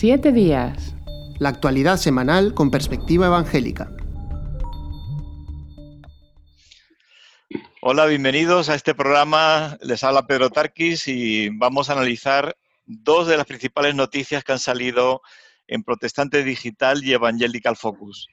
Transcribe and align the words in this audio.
Siete 0.00 0.32
días. 0.32 0.94
La 1.38 1.50
actualidad 1.50 1.98
semanal 1.98 2.54
con 2.54 2.70
perspectiva 2.70 3.26
evangélica. 3.26 3.90
Hola, 7.82 8.06
bienvenidos 8.06 8.70
a 8.70 8.76
este 8.76 8.94
programa. 8.94 9.76
Les 9.82 10.02
habla 10.02 10.26
Pedro 10.26 10.48
Tarquis 10.48 11.06
y 11.06 11.50
vamos 11.50 11.90
a 11.90 11.92
analizar 11.92 12.56
dos 12.86 13.28
de 13.28 13.36
las 13.36 13.44
principales 13.44 13.94
noticias 13.94 14.42
que 14.42 14.52
han 14.52 14.58
salido 14.58 15.20
en 15.66 15.82
Protestante 15.82 16.44
Digital 16.44 17.04
y 17.04 17.12
Evangelical 17.12 17.76
Focus. 17.76 18.26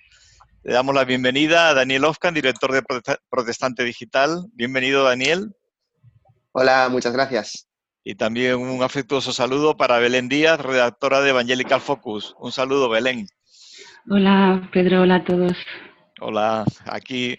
Le 0.63 0.71
damos 0.71 0.95
la 0.95 1.03
bienvenida 1.03 1.67
a 1.67 1.73
Daniel 1.73 2.05
Ofkan, 2.05 2.33
director 2.33 2.71
de 2.71 2.81
Protestante 3.29 3.83
Digital. 3.83 4.45
Bienvenido, 4.53 5.03
Daniel. 5.03 5.53
Hola, 6.53 6.87
muchas 6.89 7.11
gracias. 7.11 7.66
Y 8.09 8.15
también 8.15 8.55
un 8.55 8.81
afectuoso 8.83 9.33
saludo 9.33 9.75
para 9.75 9.99
Belén 9.99 10.29
Díaz, 10.29 10.61
redactora 10.61 11.19
de 11.19 11.31
Evangelical 11.31 11.81
Focus. 11.81 12.35
Un 12.39 12.53
saludo, 12.53 12.87
Belén. 12.87 13.27
Hola, 14.09 14.69
Pedro. 14.71 15.01
Hola 15.01 15.15
a 15.15 15.25
todos. 15.25 15.51
Hola, 16.21 16.63
aquí 16.85 17.37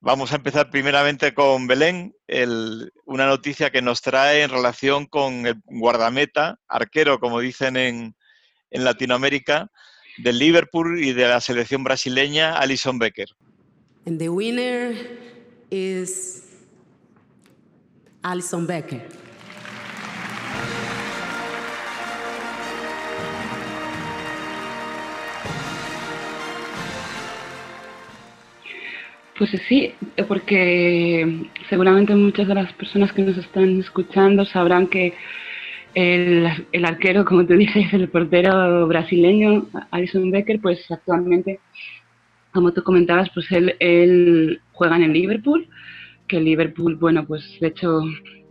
vamos 0.00 0.32
a 0.32 0.36
empezar 0.36 0.70
primeramente 0.70 1.34
con 1.34 1.66
Belén, 1.66 2.14
una 3.04 3.26
noticia 3.26 3.68
que 3.68 3.82
nos 3.82 4.00
trae 4.00 4.44
en 4.44 4.48
relación 4.48 5.04
con 5.04 5.46
el 5.46 5.56
guardameta, 5.66 6.58
arquero, 6.68 7.20
como 7.20 7.40
dicen 7.40 7.76
en, 7.76 8.16
en 8.70 8.84
Latinoamérica, 8.84 9.70
del 10.16 10.38
Liverpool 10.38 11.04
y 11.04 11.12
de 11.12 11.28
la 11.28 11.42
selección 11.42 11.84
brasileña, 11.84 12.56
Alison 12.56 12.98
Becker. 12.98 13.28
And 14.06 14.18
the 14.18 14.30
winner 14.30 15.18
is 15.70 16.46
Alison 18.22 18.66
Becker. 18.66 19.27
Pues 29.38 29.50
sí, 29.68 29.94
porque 30.26 31.46
seguramente 31.70 32.12
muchas 32.16 32.48
de 32.48 32.54
las 32.54 32.72
personas 32.72 33.12
que 33.12 33.22
nos 33.22 33.38
están 33.38 33.78
escuchando 33.78 34.44
sabrán 34.44 34.88
que 34.88 35.14
el, 35.94 36.48
el 36.72 36.84
arquero, 36.84 37.24
como 37.24 37.46
tú 37.46 37.54
dices, 37.56 37.92
el 37.92 38.08
portero 38.08 38.88
brasileño, 38.88 39.68
Alison 39.92 40.32
Becker, 40.32 40.60
pues 40.60 40.84
actualmente, 40.90 41.60
como 42.52 42.72
tú 42.72 42.82
comentabas, 42.82 43.30
pues 43.32 43.46
él, 43.52 43.76
él 43.78 44.60
juega 44.72 44.96
en 44.96 45.04
el 45.04 45.12
Liverpool, 45.12 45.68
que 46.26 46.38
el 46.38 46.44
Liverpool, 46.44 46.96
bueno, 46.96 47.24
pues 47.24 47.44
de 47.60 47.68
hecho 47.68 48.00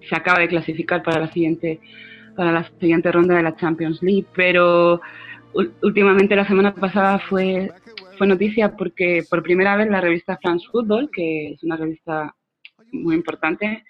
se 0.08 0.16
acaba 0.16 0.40
de 0.40 0.48
clasificar 0.48 1.04
para 1.04 1.20
la 1.20 1.32
siguiente 1.34 1.82
para 2.38 2.52
la 2.52 2.70
siguiente 2.80 3.12
ronda 3.12 3.36
de 3.36 3.44
la 3.44 3.56
Champions 3.56 4.02
League, 4.04 4.28
pero 4.36 5.02
últimamente 5.82 6.36
la 6.36 6.48
semana 6.48 6.74
pasada 6.74 7.18
fue 7.18 7.72
fue 8.18 8.28
noticia 8.28 8.76
porque 8.76 9.24
por 9.30 9.44
primera 9.44 9.76
vez 9.76 9.90
la 9.90 10.02
revista 10.02 10.38
France 10.42 10.68
Football, 10.72 11.10
que 11.12 11.54
es 11.54 11.64
una 11.64 11.78
revista 11.78 12.36
muy 12.92 13.16
importante 13.16 13.84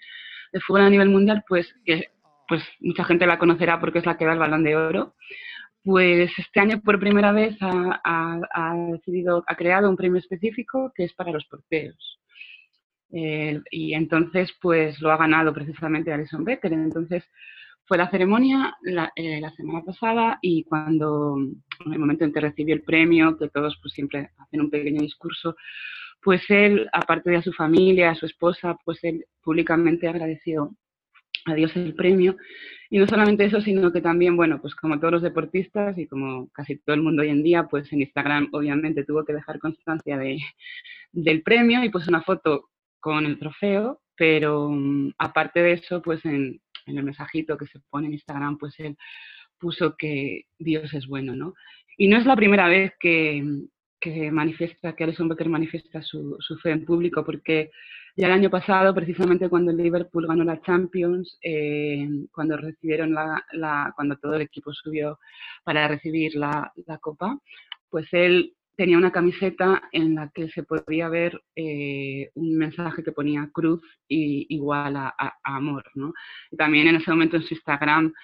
de 0.52 0.60
fútbol 0.60 0.82
a 0.82 0.90
nivel 0.90 1.08
mundial, 1.08 1.44
pues 1.48 1.72
que 1.84 2.10
pues 2.48 2.62
mucha 2.80 3.04
gente 3.04 3.26
la 3.26 3.38
conocerá 3.38 3.78
porque 3.78 3.98
es 3.98 4.06
la 4.06 4.16
que 4.16 4.24
da 4.24 4.32
el 4.32 4.38
balón 4.38 4.64
de 4.64 4.74
oro, 4.74 5.14
pues 5.84 6.30
este 6.38 6.60
año 6.60 6.80
por 6.80 6.98
primera 6.98 7.32
vez 7.32 7.56
ha, 7.60 8.74
decidido, 8.90 9.44
ha 9.46 9.54
creado 9.54 9.88
un 9.88 9.96
premio 9.96 10.18
específico 10.18 10.92
que 10.94 11.04
es 11.04 11.12
para 11.14 11.32
los 11.32 11.44
porteros. 11.46 12.20
Eh, 13.10 13.60
y 13.70 13.94
entonces, 13.94 14.52
pues 14.60 15.00
lo 15.00 15.10
ha 15.10 15.16
ganado 15.16 15.52
precisamente 15.54 16.12
Alison 16.12 16.44
Becker. 16.44 16.72
Entonces, 16.72 17.24
fue 17.88 17.96
la 17.96 18.10
ceremonia 18.10 18.76
la, 18.82 19.10
eh, 19.16 19.40
la, 19.40 19.50
semana 19.52 19.82
pasada 19.82 20.38
y 20.42 20.64
cuando, 20.64 21.38
en 21.38 21.92
el 21.92 21.98
momento 21.98 22.24
en 22.24 22.32
que 22.32 22.40
recibió 22.40 22.74
el 22.74 22.82
premio, 22.82 23.36
que 23.38 23.48
todos 23.48 23.78
pues 23.82 23.94
siempre 23.94 24.30
hacen 24.36 24.60
un 24.60 24.70
pequeño 24.70 25.00
discurso, 25.00 25.56
pues 26.22 26.42
él, 26.50 26.86
aparte 26.92 27.30
de 27.30 27.36
a 27.36 27.42
su 27.42 27.52
familia, 27.52 28.10
a 28.10 28.14
su 28.14 28.26
esposa, 28.26 28.76
pues 28.84 29.02
él 29.04 29.24
públicamente 29.42 30.06
agradeció 30.06 30.76
a 31.46 31.54
Dios 31.54 31.74
el 31.76 31.94
premio. 31.94 32.36
Y 32.90 32.98
no 32.98 33.06
solamente 33.06 33.44
eso, 33.44 33.60
sino 33.60 33.92
que 33.92 34.00
también, 34.02 34.36
bueno, 34.36 34.60
pues 34.60 34.74
como 34.74 34.98
todos 34.98 35.12
los 35.12 35.22
deportistas 35.22 35.96
y 35.98 36.06
como 36.06 36.48
casi 36.50 36.76
todo 36.78 36.94
el 36.94 37.02
mundo 37.02 37.22
hoy 37.22 37.30
en 37.30 37.42
día, 37.42 37.64
pues 37.64 37.90
en 37.92 38.00
Instagram 38.00 38.48
obviamente 38.52 39.04
tuvo 39.04 39.24
que 39.24 39.34
dejar 39.34 39.58
constancia 39.58 40.18
de, 40.18 40.38
del 41.12 41.42
premio 41.42 41.82
y 41.84 41.90
pues 41.90 42.06
una 42.08 42.22
foto 42.22 42.68
con 43.00 43.24
el 43.26 43.38
trofeo, 43.38 44.00
pero 44.16 44.70
mm, 44.70 45.12
aparte 45.18 45.62
de 45.62 45.72
eso, 45.72 46.02
pues 46.02 46.24
en, 46.24 46.60
en 46.88 46.98
el 46.98 47.04
mensajito 47.04 47.56
que 47.56 47.66
se 47.66 47.80
pone 47.90 48.06
en 48.06 48.14
Instagram, 48.14 48.58
pues 48.58 48.78
él 48.78 48.96
puso 49.58 49.96
que 49.96 50.42
Dios 50.58 50.92
es 50.94 51.06
bueno, 51.06 51.34
¿no? 51.34 51.54
Y 51.96 52.08
no 52.08 52.16
es 52.16 52.26
la 52.26 52.36
primera 52.36 52.68
vez 52.68 52.92
que, 53.00 53.44
que 54.00 54.30
manifiesta, 54.30 54.94
que 54.94 55.04
Alison 55.04 55.28
Becker 55.28 55.48
manifiesta 55.48 56.02
su, 56.02 56.36
su, 56.38 56.56
fe 56.58 56.70
en 56.70 56.84
público, 56.84 57.24
porque 57.24 57.70
ya 58.16 58.26
el 58.26 58.32
año 58.32 58.50
pasado, 58.50 58.94
precisamente 58.94 59.48
cuando 59.48 59.72
el 59.72 59.76
Liverpool 59.76 60.26
ganó 60.26 60.44
la 60.44 60.60
Champions, 60.62 61.38
eh, 61.42 62.08
cuando 62.32 62.56
recibieron 62.56 63.12
la, 63.12 63.44
la, 63.52 63.92
cuando 63.96 64.16
todo 64.16 64.34
el 64.34 64.42
equipo 64.42 64.72
subió 64.72 65.18
para 65.64 65.88
recibir 65.88 66.34
la, 66.36 66.72
la 66.86 66.98
copa, 66.98 67.38
pues 67.90 68.06
él 68.12 68.54
tenía 68.78 68.96
una 68.96 69.10
camiseta 69.10 69.82
en 69.90 70.14
la 70.14 70.30
que 70.32 70.48
se 70.50 70.62
podía 70.62 71.08
ver 71.08 71.42
eh, 71.56 72.30
un 72.34 72.56
mensaje 72.56 73.02
que 73.02 73.10
ponía 73.10 73.50
cruz 73.52 73.82
y, 74.06 74.46
igual 74.54 74.94
a, 74.96 75.14
amor, 75.42 75.82
¿no? 75.96 76.14
Y 76.52 76.56
también 76.56 76.86
en 76.86 76.94
ese 76.94 77.10
momento 77.10 77.36
en 77.36 77.42
su 77.42 77.54
Instagram, 77.54 78.14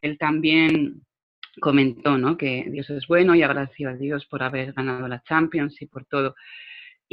él 0.00 0.16
también 0.16 1.02
comentó, 1.60 2.16
¿no? 2.16 2.38
Que 2.38 2.64
Dios 2.70 2.88
es 2.88 3.06
bueno 3.06 3.34
y 3.34 3.42
agradeció 3.42 3.90
a 3.90 3.94
Dios 3.94 4.24
por 4.24 4.42
haber 4.42 4.72
ganado 4.72 5.06
la 5.08 5.22
Champions 5.24 5.82
y 5.82 5.86
por 5.86 6.06
todo. 6.06 6.36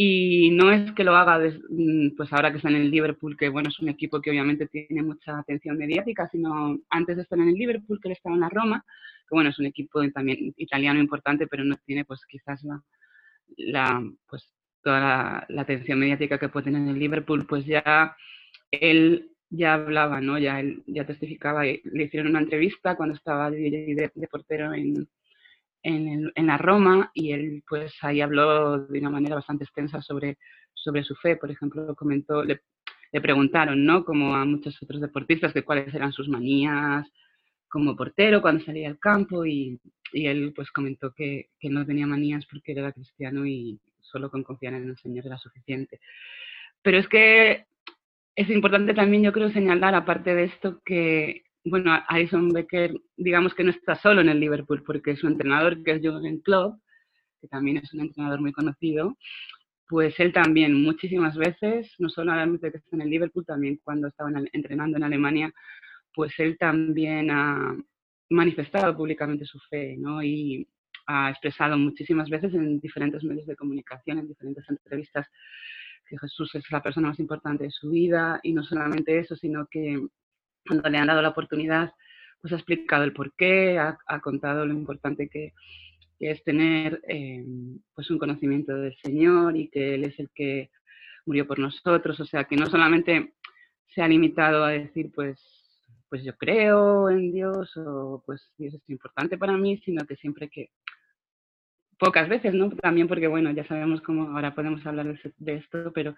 Y 0.02 0.52
no 0.52 0.72
es 0.72 0.94
que 0.94 1.04
lo 1.04 1.14
haga, 1.14 1.38
mm, 1.40 2.16
pues 2.16 2.32
ahora 2.32 2.52
que 2.52 2.58
está 2.58 2.70
en 2.70 2.78
el 2.78 2.90
Liverpool, 2.90 3.36
que 3.36 3.50
bueno, 3.50 3.68
es 3.68 3.80
un 3.80 3.90
equipo 3.90 4.22
que 4.22 4.30
obviamente 4.30 4.66
tiene 4.68 5.04
mucha 5.04 5.40
atención 5.40 5.78
mediática, 5.78 6.30
sino 6.32 6.80
antes 6.90 7.18
de 7.18 7.24
estar 7.24 7.38
en 7.38 7.50
el 7.50 7.56
Liverpool, 7.56 8.00
que 8.02 8.08
él 8.08 8.14
estaba 8.14 8.36
en 8.36 8.40
la 8.40 8.48
Roma, 8.48 8.86
que 8.88 9.36
bueno, 9.36 9.50
es 9.50 9.60
un 9.60 9.66
equipo 9.66 10.00
también 10.12 10.54
italiano 10.56 11.02
importante, 11.02 11.48
pero 11.48 11.66
no 11.66 11.76
tiene 11.86 12.06
pues 12.06 12.22
quizás 12.30 12.64
la, 12.64 12.82
la 13.58 14.02
pues 14.30 14.50
toda 14.82 15.46
la, 15.50 15.62
atención 15.62 16.00
mediática 16.00 16.40
que 16.40 16.48
puede 16.48 16.66
tener 16.66 16.82
en 16.82 16.88
el 16.88 17.00
Liverpool, 17.00 17.46
pues 17.46 17.66
ya 17.66 18.16
él 18.72 19.32
ya 19.50 19.74
hablaba, 19.74 20.22
¿no? 20.22 20.40
Ya 20.40 20.62
él 20.62 20.82
ya 20.88 21.06
testificaba, 21.06 21.66
le 21.66 22.04
hicieron 22.06 22.30
una 22.30 22.40
entrevista 22.40 22.96
cuando 22.96 23.16
estaba 23.16 23.52
de, 23.52 24.12
portero 24.32 24.74
en, 24.74 25.10
en, 25.84 26.32
en, 26.36 26.48
la 26.48 26.58
Roma 26.58 27.12
y 27.14 27.32
él 27.32 27.64
pues 27.68 27.94
ahí 28.02 28.22
habló 28.22 28.80
de 28.80 29.00
una 29.00 29.10
manera 29.10 29.36
bastante 29.36 29.64
extensa 29.64 30.02
sobre, 30.02 30.38
sobre 30.74 31.04
su 31.04 31.16
fe, 31.16 31.36
por 31.36 31.52
ejemplo, 31.52 31.96
comentó, 31.96 32.44
le, 32.44 32.62
le 33.12 33.22
preguntaron, 33.22 33.86
¿no? 33.86 34.04
Como 34.04 34.36
a 34.36 34.46
muchos 34.46 34.82
otros 34.82 35.02
deportistas, 35.02 35.54
de 35.54 35.64
cuáles 35.64 35.94
eran 35.94 36.12
sus 36.12 36.28
manías, 36.28 37.08
como 37.70 37.96
portero 37.96 38.42
cuando 38.42 38.64
salía 38.64 38.90
al 38.90 39.00
campo 39.00 39.46
y, 39.46 39.80
y 40.12 40.28
él 40.28 40.54
pues 40.56 40.72
comentó 40.72 41.14
que, 41.14 41.50
que, 41.60 41.70
no 41.70 41.86
tenía 41.86 42.08
manías 42.08 42.46
porque 42.50 42.72
era 42.72 42.92
cristiano 42.92 43.46
y 43.46 43.80
solo 44.02 44.30
con 44.32 44.44
confiar 44.44 44.74
en 44.74 44.90
el 44.90 44.98
Señor 44.98 45.28
era 45.28 45.38
suficiente. 45.38 46.00
Pero 46.82 46.98
es 46.98 47.08
que 47.08 47.66
es 48.36 48.50
importante 48.50 48.94
también, 48.94 49.24
yo 49.24 49.34
creo, 49.34 49.50
señalar, 49.50 49.96
aparte 49.96 50.34
de 50.34 50.46
esto, 50.46 50.82
que, 50.86 51.44
bueno, 51.66 51.92
Alison 52.08 52.50
Becker, 52.50 52.94
digamos 53.18 53.54
que 53.54 53.64
no 53.64 53.72
está 53.72 53.96
solo 53.96 54.22
en 54.22 54.30
el 54.30 54.40
Liverpool, 54.40 54.84
porque 54.86 55.16
su 55.16 55.28
entrenador, 55.28 55.84
que 55.84 55.92
es 55.92 56.02
Jürgen 56.02 56.40
Klopp, 56.40 56.80
que 57.42 57.48
también 57.48 57.78
es 57.78 57.94
un 57.94 58.02
entrenador 58.02 58.42
muy 58.42 58.52
conocido, 58.52 59.18
pues 59.88 60.20
él 60.20 60.32
también 60.32 60.74
muchísimas 60.84 61.36
veces, 61.36 61.94
no 61.98 62.10
solamente 62.10 62.72
que 62.72 62.78
está 62.78 62.96
en 62.96 63.02
el 63.02 63.10
Liverpool, 63.10 63.46
también 63.46 63.80
cuando 63.84 64.08
estaba 64.08 64.30
entrenando 64.54 64.98
en 64.98 65.04
Alemania, 65.04 65.54
pues 66.14 66.34
él 66.40 66.58
también 66.58 67.32
ha 67.32 67.76
manifestado 68.30 68.96
públicamente 68.96 69.46
su 69.46 69.60
fe, 69.60 69.96
¿no? 69.98 70.22
Y 70.22 70.68
ha 71.08 71.32
expresado 71.32 71.78
muchísimas 71.78 72.30
veces 72.30 72.54
en 72.54 72.80
diferentes 72.80 73.24
medios 73.24 73.48
de 73.48 73.56
comunicación, 73.56 74.20
en 74.20 74.28
diferentes 74.28 74.64
entrevistas, 74.70 75.28
que 76.08 76.20
Jesús 76.20 76.54
es 76.56 76.64
la 76.72 76.84
persona 76.84 77.10
más 77.10 77.20
importante 77.20 77.64
de 77.64 77.72
su 77.72 77.90
vida 77.90 78.40
y 78.44 78.54
no 78.54 78.64
solamente 78.64 79.18
eso, 79.18 79.36
sino 79.36 79.68
que 79.72 80.00
cuando 80.66 80.90
le 80.90 80.98
han 80.98 81.08
dado 81.08 81.22
la 81.22 81.30
oportunidad, 81.30 81.94
pues 82.42 82.54
ha 82.54 82.58
explicado 82.58 83.04
el 83.04 83.14
porqué, 83.14 83.78
ha, 83.80 84.20
contado 84.22 84.66
lo 84.66 84.74
importante 84.74 85.30
que, 85.30 85.54
que 86.18 86.32
es 86.32 86.44
tener 86.44 87.02
eh, 87.08 87.44
pues 87.94 88.10
un 88.10 88.18
conocimiento 88.18 88.76
del 88.76 88.96
Señor 88.98 89.58
y 89.58 89.68
que 89.70 89.96
Él 89.96 90.06
es 90.06 90.20
el 90.20 90.30
que 90.34 90.70
murió 91.26 91.46
por 91.48 91.60
nosotros, 91.60 92.20
o 92.20 92.26
sea, 92.26 92.46
que 92.46 92.56
no 92.56 92.68
solamente 92.68 93.34
se 93.94 94.02
ha 94.02 94.08
limitado 94.08 94.64
a 94.64 94.70
decir, 94.70 95.12
pues 95.14 95.38
pues 96.10 96.24
yo 96.24 96.36
creo 96.38 97.08
en 97.12 97.32
Dios 97.32 97.72
o 97.78 98.24
pues 98.26 98.42
Dios 98.58 98.74
es 98.74 98.90
importante 98.90 99.38
para 99.38 99.56
mí, 99.56 99.78
sino 99.86 100.08
que 100.08 100.16
siempre 100.16 100.50
que, 100.50 100.72
pocas 102.00 102.28
veces, 102.28 102.54
¿no? 102.54 102.70
También 102.72 103.08
porque, 103.08 103.28
bueno, 103.28 103.52
ya 103.52 103.68
sabemos 103.68 104.02
cómo 104.02 104.32
ahora 104.32 104.56
podemos 104.56 104.84
hablar 104.86 105.20
de, 105.38 105.54
esto, 105.54 105.92
pero 105.94 106.16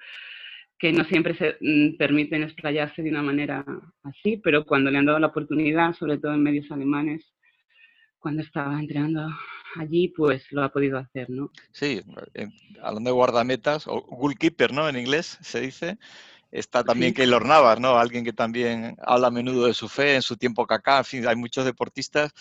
que 0.82 0.92
no 0.92 1.04
siempre 1.06 1.38
se 1.38 1.58
mm, 1.62 1.96
permiten 1.98 2.42
explayarse 2.42 3.04
de 3.04 3.12
una 3.12 3.22
manera 3.22 3.64
así, 4.02 4.38
pero 4.38 4.66
cuando 4.66 4.90
le 4.90 4.98
han 4.98 5.06
dado 5.06 5.20
la 5.20 5.28
oportunidad, 5.28 5.94
sobre 5.94 6.18
todo 6.18 6.34
en 6.34 6.42
medios 6.42 6.72
alemanes, 6.72 7.24
cuando 8.18 8.42
estaba 8.42 8.80
entrenando 8.80 9.30
allí, 9.76 10.08
pues 10.08 10.44
lo 10.50 10.64
ha 10.64 10.70
podido 10.70 10.98
hacer, 10.98 11.30
¿no? 11.30 11.52
Sí, 11.72 12.02
hablando 12.82 13.12
de 13.12 13.14
guardametas, 13.14 13.88
o 13.88 14.02
goalkeeper, 14.02 14.74
¿no? 14.74 14.90
En 14.90 14.98
inglés 14.98 15.38
se 15.42 15.62
dice. 15.62 16.00
Está 16.52 16.84
también 16.84 17.14
Keylor 17.14 17.46
Navas, 17.46 17.80
¿no? 17.80 17.98
Alguien 17.98 18.26
que 18.26 18.34
también 18.34 18.98
habla 19.04 19.28
a 19.28 19.32
menudo 19.32 19.68
de 19.68 19.74
su 19.74 19.88
fe 19.88 20.16
en 20.16 20.22
su 20.22 20.36
tiempo 20.36 20.66
Kaká. 20.66 20.98
En 20.98 21.06
fin, 21.06 21.28
hay 21.28 21.36
muchos 21.36 21.64
deportistas. 21.64 22.34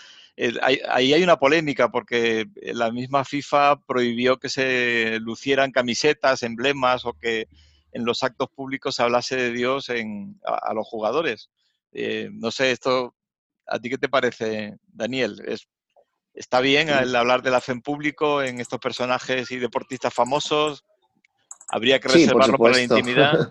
ahí 0.88 1.12
hay 1.12 1.22
una 1.22 1.36
polémica 1.36 1.90
porque 1.90 2.46
la 2.56 2.90
misma 2.90 3.24
FIFA 3.24 3.80
prohibió 3.86 4.38
que 4.38 4.48
se 4.48 5.18
lucieran 5.20 5.70
camisetas, 5.70 6.42
emblemas 6.42 7.04
o 7.04 7.12
que 7.12 7.46
en 7.92 8.04
los 8.04 8.22
actos 8.22 8.48
públicos 8.50 8.94
se 8.94 9.02
hablase 9.02 9.36
de 9.36 9.50
Dios 9.52 9.88
en, 9.88 10.40
a, 10.44 10.72
los 10.74 10.86
jugadores. 10.86 11.50
Eh, 11.92 12.28
no 12.32 12.50
sé, 12.50 12.70
esto, 12.70 13.14
¿a 13.66 13.78
ti 13.78 13.90
qué 13.90 13.98
te 13.98 14.08
parece, 14.08 14.76
Daniel? 14.86 15.42
¿Es, 15.46 15.68
¿Está 16.34 16.60
bien 16.60 16.88
el 16.88 17.14
hablar 17.16 17.42
de 17.42 17.50
la 17.50 17.60
fe 17.60 17.72
en 17.72 17.82
público 17.82 18.42
en 18.42 18.60
estos 18.60 18.78
personajes 18.78 19.50
y 19.50 19.58
deportistas 19.58 20.14
famosos? 20.14 20.84
¿Habría 21.68 22.00
que 22.00 22.08
reservarlo 22.08 22.58
para 22.58 22.76
la 22.76 22.82
intimidad? 22.82 23.50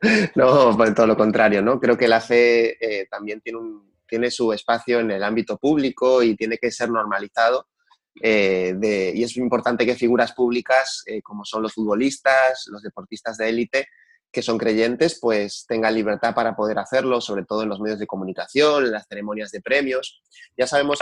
no, 0.34 0.76
por 0.76 0.94
todo 0.94 1.06
lo 1.06 1.16
contrario, 1.16 1.62
¿no? 1.62 1.78
Creo 1.78 1.96
que 1.96 2.08
la 2.08 2.20
fe 2.20 2.76
eh, 2.80 3.06
también 3.10 3.40
tiene, 3.40 3.58
un, 3.58 3.92
tiene 4.06 4.30
su 4.30 4.52
espacio 4.52 5.00
en 5.00 5.10
el 5.10 5.22
ámbito 5.22 5.58
público 5.58 6.22
y 6.22 6.36
tiene 6.36 6.58
que 6.58 6.70
ser 6.70 6.90
normalizado. 6.90 7.68
Eh, 8.20 9.12
y 9.14 9.22
es 9.22 9.36
importante 9.36 9.86
que 9.86 9.94
figuras 9.94 10.32
públicas, 10.32 11.02
eh, 11.06 11.22
como 11.22 11.44
son 11.44 11.62
los 11.62 11.72
futbolistas, 11.72 12.66
los 12.66 12.82
deportistas 12.82 13.36
de 13.36 13.48
élite, 13.48 13.86
que 14.30 14.42
son 14.42 14.58
creyentes, 14.58 15.18
pues 15.20 15.66
tengan 15.68 15.94
libertad 15.94 16.34
para 16.34 16.56
poder 16.56 16.78
hacerlo, 16.78 17.20
sobre 17.20 17.44
todo 17.44 17.62
en 17.62 17.68
los 17.68 17.80
medios 17.80 17.98
de 17.98 18.06
comunicación, 18.06 18.84
en 18.84 18.92
las 18.92 19.06
ceremonias 19.06 19.50
de 19.50 19.60
premios. 19.60 20.22
Ya 20.56 20.66
sabemos 20.66 21.00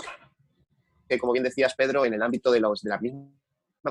que, 1.09 1.19
como 1.19 1.33
bien 1.33 1.45
decías, 1.45 1.75
Pedro, 1.75 2.05
en 2.05 2.15
el 2.15 2.23
ámbito 2.23 2.51
de, 2.51 2.61
los, 2.61 2.83
de 2.83 2.91
la 2.91 2.99
misma 2.99 3.29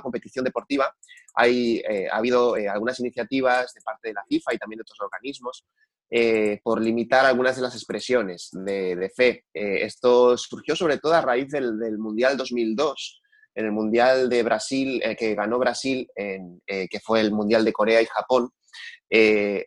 competición 0.01 0.45
deportiva, 0.45 0.93
hay, 1.33 1.77
eh, 1.77 2.07
ha 2.11 2.17
habido 2.17 2.57
eh, 2.57 2.67
algunas 2.67 2.99
iniciativas 2.99 3.73
de 3.73 3.81
parte 3.81 4.09
de 4.09 4.13
la 4.13 4.23
FIFA 4.27 4.53
y 4.53 4.57
también 4.57 4.77
de 4.77 4.81
otros 4.83 5.01
organismos 5.01 5.65
eh, 6.11 6.59
por 6.63 6.81
limitar 6.81 7.25
algunas 7.25 7.55
de 7.55 7.61
las 7.61 7.75
expresiones 7.75 8.49
de, 8.51 9.11
fe. 9.15 9.45
esto 9.53 10.37
surgió 10.37 10.75
sobre 10.75 10.97
todo 10.97 11.13
a 11.13 11.21
raíz 11.21 11.49
del, 11.49 11.97
Mundial 11.97 12.35
2002, 12.35 13.21
en 13.55 13.65
el 13.65 13.71
Mundial 13.71 14.29
de 14.29 14.43
Brasil, 14.43 15.01
que 15.17 15.35
ganó 15.35 15.59
Brasil, 15.59 16.07
que 16.15 16.99
fue 17.03 17.21
el 17.21 17.31
Mundial 17.31 17.63
de 17.63 17.73
Corea 17.73 18.01
y 18.01 18.07
Japón. 18.07 18.49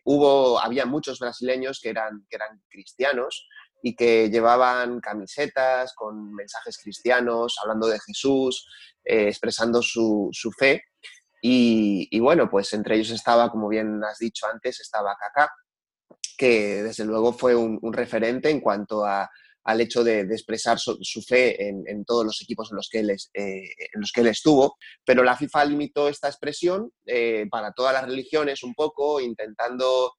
hubo, 0.03 0.59
había 0.59 0.85
muchos 0.85 1.19
brasileños 1.19 1.79
que 1.81 1.89
eran, 1.89 2.25
que 2.29 2.35
eran 2.35 2.61
cristianos 2.67 3.47
y 3.85 3.95
que 3.95 4.29
llevaban 4.29 5.01
camisetas 5.01 5.93
con 5.93 6.33
mensajes 6.33 6.77
cristianos, 6.81 7.57
hablando 7.61 7.87
de 7.87 7.99
Jesús, 7.99 8.65
eh, 9.03 9.27
expresando 9.27 9.81
su, 9.81 10.31
fe. 10.57 10.85
Y, 11.41 12.17
bueno, 12.21 12.49
pues 12.49 12.71
entre 12.71 12.95
ellos 12.95 13.11
estaba, 13.11 13.51
como 13.51 13.67
bien 13.67 14.01
has 14.05 14.19
dicho 14.19 14.47
antes, 14.47 14.79
estaba 14.79 15.17
Kaká, 15.19 15.51
que 16.37 16.81
desde 16.83 17.03
luego 17.03 17.33
fue 17.33 17.55
un, 17.55 17.91
referente 17.91 18.49
en 18.49 18.61
cuanto 18.61 19.03
a, 19.03 19.29
al 19.65 19.81
hecho 19.81 20.01
de, 20.01 20.21
expresar 20.21 20.79
su, 20.79 21.21
fe 21.21 21.67
en, 21.67 22.05
todos 22.05 22.25
los 22.25 22.41
equipos 22.41 22.71
en 22.71 22.77
los, 22.77 22.87
que 22.89 22.99
él 22.99 23.09
eh, 23.09 23.17
en 23.33 23.99
los 23.99 24.13
que 24.13 24.21
él 24.21 24.27
estuvo. 24.27 24.77
Pero 25.03 25.25
la 25.25 25.35
FIFA 25.35 25.65
limitó 25.65 26.07
esta 26.07 26.29
expresión 26.29 26.89
eh, 27.05 27.47
para 27.51 27.73
todas 27.73 27.93
las 27.93 28.05
religiones 28.05 28.63
un 28.63 28.73
poco, 28.73 29.19
intentando 29.19 30.13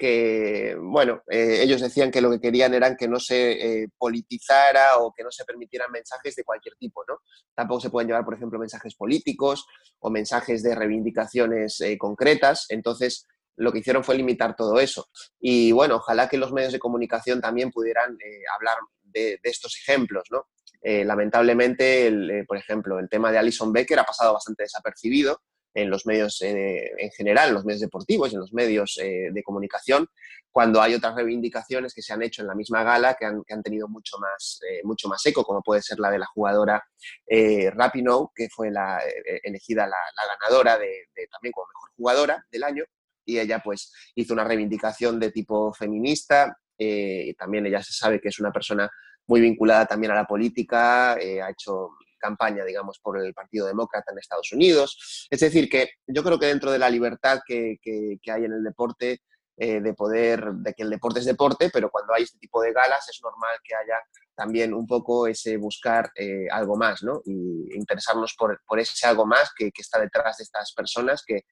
que, 0.00 0.74
bueno, 0.80 1.22
eh, 1.28 1.58
ellos 1.60 1.82
decían 1.82 2.10
que 2.10 2.22
lo 2.22 2.30
que 2.30 2.40
querían 2.40 2.72
eran 2.72 2.96
que 2.96 3.06
no 3.06 3.20
se 3.20 3.82
eh, 3.82 3.88
politizara 3.98 4.96
o 4.96 5.12
que 5.12 5.22
no 5.22 5.30
se 5.30 5.44
permitieran 5.44 5.92
mensajes 5.92 6.34
de 6.34 6.42
cualquier 6.42 6.74
tipo, 6.76 7.04
¿no? 7.06 7.18
Tampoco 7.54 7.82
se 7.82 7.90
pueden 7.90 8.08
llevar, 8.08 8.24
por 8.24 8.32
ejemplo, 8.32 8.58
mensajes 8.58 8.94
políticos 8.94 9.66
o 9.98 10.08
mensajes 10.08 10.62
de 10.62 10.74
reivindicaciones 10.74 11.82
eh, 11.82 11.98
concretas. 11.98 12.64
Entonces, 12.70 13.26
lo 13.56 13.72
que 13.72 13.80
hicieron 13.80 14.02
fue 14.02 14.14
limitar 14.14 14.56
todo 14.56 14.80
eso. 14.80 15.10
Y 15.38 15.70
bueno, 15.72 15.96
ojalá 15.96 16.30
que 16.30 16.38
los 16.38 16.50
medios 16.50 16.72
de 16.72 16.78
comunicación 16.78 17.42
también 17.42 17.70
pudieran 17.70 18.16
hablar 18.56 18.78
de, 19.02 19.38
estos 19.42 19.76
ejemplos, 19.76 20.24
¿no? 20.30 20.46
lamentablemente, 20.82 22.10
por 22.48 22.56
ejemplo, 22.56 22.98
el 22.98 23.10
tema 23.10 23.30
de 23.30 23.36
Alison 23.36 23.70
Becker 23.70 23.98
ha 23.98 24.04
pasado 24.04 24.32
bastante 24.32 24.62
desapercibido 24.62 25.42
en 25.74 25.90
los 25.90 26.06
medios 26.06 26.40
eh, 26.42 26.90
en 26.98 27.10
general, 27.10 27.48
en 27.48 27.54
los 27.54 27.64
medios 27.64 27.80
deportivos 27.80 28.30
y 28.30 28.34
en 28.34 28.40
los 28.40 28.52
medios 28.52 28.98
eh, 29.02 29.30
de 29.32 29.42
comunicación, 29.42 30.08
cuando 30.50 30.82
hay 30.82 30.94
otras 30.94 31.14
reivindicaciones 31.14 31.94
que 31.94 32.02
se 32.02 32.12
han 32.12 32.22
hecho 32.22 32.42
en 32.42 32.48
la 32.48 32.54
misma 32.54 32.82
gala 32.82 33.14
que 33.14 33.24
han, 33.24 33.62
tenido 33.62 33.88
mucho 33.88 34.18
más, 34.18 34.60
eh, 34.68 34.80
mucho 34.82 35.08
más 35.08 35.24
eco, 35.24 35.44
como 35.44 35.62
puede 35.62 35.80
ser 35.80 36.00
la 36.00 36.10
de 36.10 36.18
la 36.18 36.26
jugadora 36.26 36.82
Rapinoe, 37.72 38.28
que 38.34 38.48
fue 38.48 38.70
la, 38.70 39.00
elegida 39.44 39.86
la, 39.86 39.96
ganadora 40.40 40.76
de, 40.76 41.06
también 41.30 41.52
como 41.52 41.68
mejor 41.68 41.90
jugadora 41.96 42.46
del 42.50 42.64
año, 42.64 42.84
y 43.24 43.38
ella 43.38 43.60
pues 43.64 43.92
hizo 44.16 44.34
una 44.34 44.44
reivindicación 44.44 45.20
de 45.20 45.30
tipo 45.30 45.72
feminista, 45.72 46.56
y 46.76 47.32
también 47.34 47.66
ella 47.66 47.82
se 47.82 47.92
sabe 47.92 48.20
que 48.20 48.30
es 48.30 48.40
una 48.40 48.50
persona 48.50 48.90
muy 49.28 49.40
vinculada 49.40 49.86
también 49.86 50.10
a 50.10 50.16
la 50.16 50.24
política, 50.24 51.12
ha 51.12 51.50
hecho 51.50 51.90
campaña, 52.20 52.64
digamos, 52.64 53.00
por 53.00 53.18
el 53.18 53.34
Partido 53.34 53.66
Demócrata 53.66 54.12
en 54.12 54.18
Estados 54.18 54.52
Unidos. 54.52 55.26
Es 55.30 55.40
decir, 55.40 55.68
que 55.68 55.90
yo 56.06 56.22
creo 56.22 56.38
que 56.38 56.46
dentro 56.46 56.70
de 56.70 56.78
la 56.78 56.90
libertad 56.90 57.40
que, 57.44 57.78
hay 58.26 58.44
en 58.44 58.52
el 58.52 58.62
deporte, 58.62 59.22
eh, 59.56 59.80
de 59.80 59.94
poder, 59.94 60.52
de 60.54 60.72
que 60.72 60.84
el 60.84 60.90
deporte 60.90 61.20
es 61.20 61.26
deporte, 61.26 61.68
pero 61.70 61.90
cuando 61.90 62.14
hay 62.14 62.22
este 62.22 62.38
tipo 62.38 62.62
de 62.62 62.72
galas 62.72 63.06
es 63.10 63.20
normal 63.22 63.58
que 63.62 63.74
haya 63.74 63.96
también 64.34 64.72
un 64.72 64.86
poco 64.86 65.26
ese 65.26 65.58
buscar 65.58 66.10
eh, 66.14 66.46
algo 66.50 66.76
más, 66.76 67.02
¿no? 67.02 67.20
Y 67.26 67.76
interesarnos 67.76 68.34
por, 68.38 68.58
ese 68.78 69.06
algo 69.06 69.26
más 69.26 69.52
que, 69.54 69.70
está 69.76 70.00
detrás 70.00 70.38
de 70.38 70.44
estas 70.44 70.72
personas 70.72 71.22
que, 71.26 71.42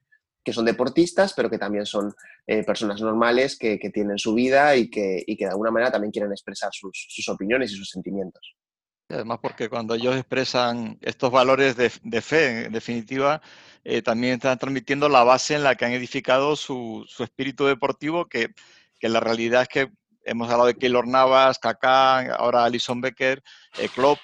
son 0.51 0.65
deportistas, 0.65 1.35
pero 1.35 1.51
que 1.51 1.59
también 1.59 1.85
son 1.85 2.11
eh, 2.47 2.65
personas 2.65 3.03
normales 3.03 3.59
que, 3.59 3.79
tienen 3.93 4.17
su 4.17 4.33
vida 4.33 4.75
y 4.77 4.89
que, 4.89 5.23
de 5.27 5.47
alguna 5.47 5.71
manera 5.71 5.93
también 5.93 6.11
quieren 6.11 6.33
expresar 6.33 6.71
sus 6.73 7.29
opiniones 7.29 7.71
y 7.73 7.77
sus 7.77 7.91
sentimientos. 7.91 8.57
Además, 9.11 9.39
porque 9.41 9.71
cuando 9.71 9.95
ellos 9.95 10.17
expresan 10.17 10.99
estos 11.01 11.31
valores 11.31 11.77
de, 11.77 12.21
fe, 12.21 12.67
en 12.67 12.73
definitiva, 12.73 13.41
eh, 13.83 14.03
también 14.03 14.35
están 14.35 14.59
transmitiendo 14.59 15.09
la 15.09 15.25
base 15.25 15.55
en 15.55 15.65
la 15.65 15.77
que 15.77 15.87
han 15.87 15.93
edificado 15.93 16.57
su, 16.57 17.07
espíritu 17.19 17.65
deportivo, 17.65 18.27
que, 18.27 18.51
la 19.01 19.21
realidad 19.21 19.63
es 19.63 19.69
que 19.69 19.91
hemos 20.25 20.51
hablado 20.51 20.67
de 20.67 20.75
Keylor 20.75 21.09
Navas, 21.09 21.59
Kaká, 21.59 22.35
ahora 22.35 22.65
Alison 22.65 23.01
Becker, 23.01 23.43
eh, 23.79 23.89
Klopp, 23.89 24.19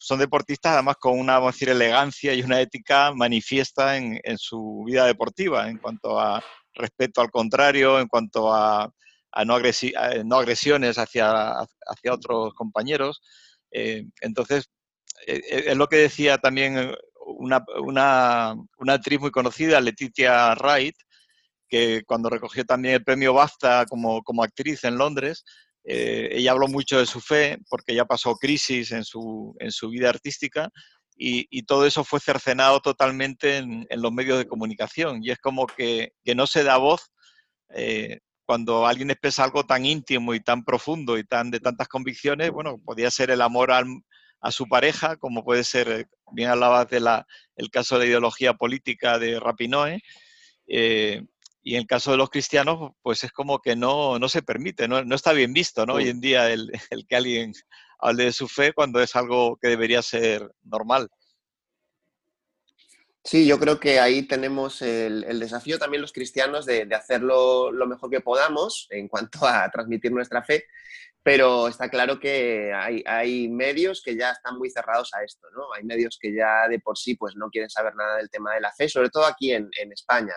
son 0.00 0.18
deportistas 0.18 0.72
además 0.72 0.96
con 0.96 1.16
una, 1.16 1.34
vamos 1.34 1.50
a 1.50 1.54
decir, 1.54 1.68
elegancia 1.68 2.34
y 2.34 2.42
una 2.42 2.60
ética 2.60 3.12
manifiesta 3.14 3.96
en, 3.96 4.38
su 4.38 4.82
vida 4.84 5.06
deportiva, 5.06 5.68
en 5.68 5.78
cuanto 5.78 6.18
a 6.18 6.42
respeto 6.74 7.20
al 7.20 7.30
contrario, 7.30 8.00
en 8.00 8.08
cuanto 8.08 8.52
a, 8.52 8.92
no, 9.46 9.60
no, 10.24 10.36
agresiones 10.36 10.98
hacia, 10.98 11.52
hacia 11.52 12.12
otros 12.12 12.52
compañeros. 12.54 13.22
Eh, 13.70 14.04
entonces, 14.20 14.70
eh, 15.26 15.40
eh, 15.50 15.64
es 15.68 15.76
lo 15.76 15.88
que 15.88 15.96
decía 15.96 16.38
también 16.38 16.94
una, 17.26 17.64
una, 17.82 18.54
una, 18.78 18.92
actriz 18.92 19.20
muy 19.20 19.30
conocida, 19.30 19.80
Letitia 19.80 20.54
Wright, 20.54 20.96
que 21.68 22.02
cuando 22.06 22.30
recogió 22.30 22.64
también 22.64 22.94
el 22.94 23.04
premio 23.04 23.34
BAFTA 23.34 23.84
como, 23.86 24.22
como 24.22 24.42
actriz 24.42 24.84
en 24.84 24.96
Londres, 24.96 25.44
ella 25.84 26.50
habló 26.52 26.68
mucho 26.68 26.98
de 26.98 27.06
su 27.06 27.18
fe 27.18 27.56
porque 27.70 27.94
ya 27.94 28.04
pasó 28.04 28.34
crisis 28.36 28.92
en 28.92 29.04
su, 29.04 29.56
en 29.58 29.72
su 29.72 29.88
vida 29.88 30.10
artística 30.10 30.68
y, 31.16 31.46
y, 31.50 31.62
todo 31.62 31.86
eso 31.86 32.04
fue 32.04 32.20
cercenado 32.20 32.80
totalmente 32.80 33.56
en, 33.56 33.86
en, 33.88 34.02
los 34.02 34.12
medios 34.12 34.36
de 34.38 34.46
comunicación. 34.46 35.24
Y 35.24 35.30
es 35.30 35.38
como 35.38 35.66
que, 35.66 36.12
que 36.24 36.34
no 36.34 36.46
se 36.46 36.62
da 36.62 36.76
voz 36.76 37.10
cuando 38.48 38.86
alguien 38.86 39.10
expresa 39.10 39.44
algo 39.44 39.66
tan 39.66 39.84
íntimo 39.84 40.32
y 40.32 40.40
tan 40.40 40.64
profundo 40.64 41.18
y 41.18 41.24
tan 41.24 41.50
de 41.50 41.60
tantas 41.60 41.86
convicciones, 41.86 42.50
bueno, 42.50 42.80
podía 42.82 43.10
ser 43.10 43.30
el 43.30 43.42
amor 43.42 43.70
a 43.70 44.50
su 44.50 44.66
pareja, 44.66 45.18
como 45.18 45.44
puede 45.44 45.64
ser, 45.64 45.88
eh, 45.90 46.06
bien 46.32 46.48
hablabas 46.48 46.88
del 46.88 47.06
el 47.56 47.70
caso 47.70 47.98
de 47.98 48.06
ideología 48.06 48.54
política 48.54 49.18
de 49.18 49.38
Rapinoe, 49.38 50.00
eh, 50.66 51.26
y 51.62 51.74
en 51.74 51.82
el 51.82 51.86
caso 51.86 52.12
de 52.12 52.16
los 52.16 52.30
cristianos, 52.30 52.92
pues 53.02 53.22
es 53.22 53.32
como 53.32 53.58
que 53.58 53.76
no, 53.76 54.18
no 54.18 54.30
se 54.30 54.40
permite, 54.40 54.88
no, 54.88 55.04
no 55.04 55.14
está 55.14 55.34
bien 55.34 55.52
visto, 55.52 55.84
¿no? 55.84 55.96
Hoy 55.96 56.08
en 56.08 56.18
día 56.18 56.50
el, 56.50 56.70
el 56.88 57.06
que 57.06 57.16
alguien 57.16 57.52
hable 57.98 58.24
de 58.24 58.32
su 58.32 58.48
fe 58.48 58.72
cuando 58.72 59.02
es 59.02 59.14
algo 59.14 59.58
que 59.60 59.68
debería 59.68 60.00
ser 60.00 60.50
normal. 60.62 61.10
Sí, 63.24 63.46
yo 63.46 63.58
creo 63.58 63.78
que 63.78 64.00
ahí 64.00 64.26
tenemos 64.26 64.80
el, 64.80 65.38
desafío 65.38 65.78
también 65.78 66.00
los 66.00 66.12
cristianos 66.12 66.64
de, 66.64 66.88
hacerlo 66.94 67.70
lo 67.70 67.86
mejor 67.86 68.10
que 68.10 68.20
podamos 68.20 68.86
en 68.90 69.08
cuanto 69.08 69.46
a 69.46 69.70
transmitir 69.72 70.12
nuestra 70.12 70.42
fe, 70.42 70.64
pero 71.22 71.68
está 71.68 71.90
claro 71.90 72.18
que 72.18 72.72
hay, 72.72 73.48
medios 73.48 74.02
que 74.02 74.16
ya 74.16 74.30
están 74.30 74.56
muy 74.56 74.70
cerrados 74.70 75.12
a 75.14 75.22
esto, 75.22 75.46
¿no? 75.54 75.72
Hay 75.74 75.84
medios 75.84 76.18
que 76.18 76.32
ya 76.34 76.68
de 76.68 76.78
por 76.80 76.96
sí 76.96 77.16
pues 77.16 77.36
no 77.36 77.50
quieren 77.50 77.68
saber 77.68 77.94
nada 77.96 78.16
del 78.16 78.30
tema 78.30 78.54
de 78.54 78.60
la 78.62 78.72
fe, 78.72 78.88
sobre 78.88 79.10
todo 79.10 79.26
aquí 79.26 79.52
en, 79.52 79.68
en 79.78 79.92
España. 79.92 80.34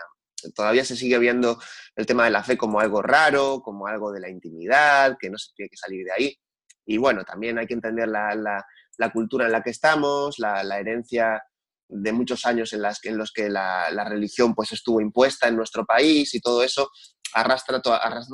Todavía 0.54 0.84
se 0.84 0.96
sigue 0.96 1.18
viendo 1.18 1.58
el 1.96 2.06
tema 2.06 2.24
de 2.24 2.30
la 2.30 2.42
fe 2.42 2.56
como 2.56 2.80
algo 2.80 3.00
raro, 3.00 3.62
como 3.62 3.86
algo 3.86 4.12
de 4.12 4.20
la 4.20 4.28
intimidad, 4.28 5.16
que 5.18 5.30
no 5.30 5.38
se 5.38 5.52
tiene 5.54 5.70
que 5.70 5.76
salir 5.76 6.04
de 6.04 6.12
ahí. 6.12 6.38
y 6.84 6.98
bueno, 6.98 7.24
también 7.24 7.58
hay 7.58 7.66
que 7.66 7.74
entender 7.74 8.08
la, 8.08 8.64
cultura 9.12 9.46
en 9.46 9.52
la 9.52 9.62
que 9.62 9.70
estamos, 9.70 10.38
la, 10.38 10.78
herencia 10.78 11.42
de 11.92 12.12
muchos 12.12 12.44
años 12.46 12.72
en, 12.72 12.82
los 13.18 13.32
que 13.32 13.48
la, 13.48 14.04
religión 14.08 14.54
pues 14.54 14.72
estuvo 14.72 15.00
impuesta 15.00 15.48
en 15.48 15.56
nuestro 15.56 15.84
país 15.84 16.34
y 16.34 16.40
todo 16.40 16.62
eso, 16.62 16.90
arrastra, 17.34 17.80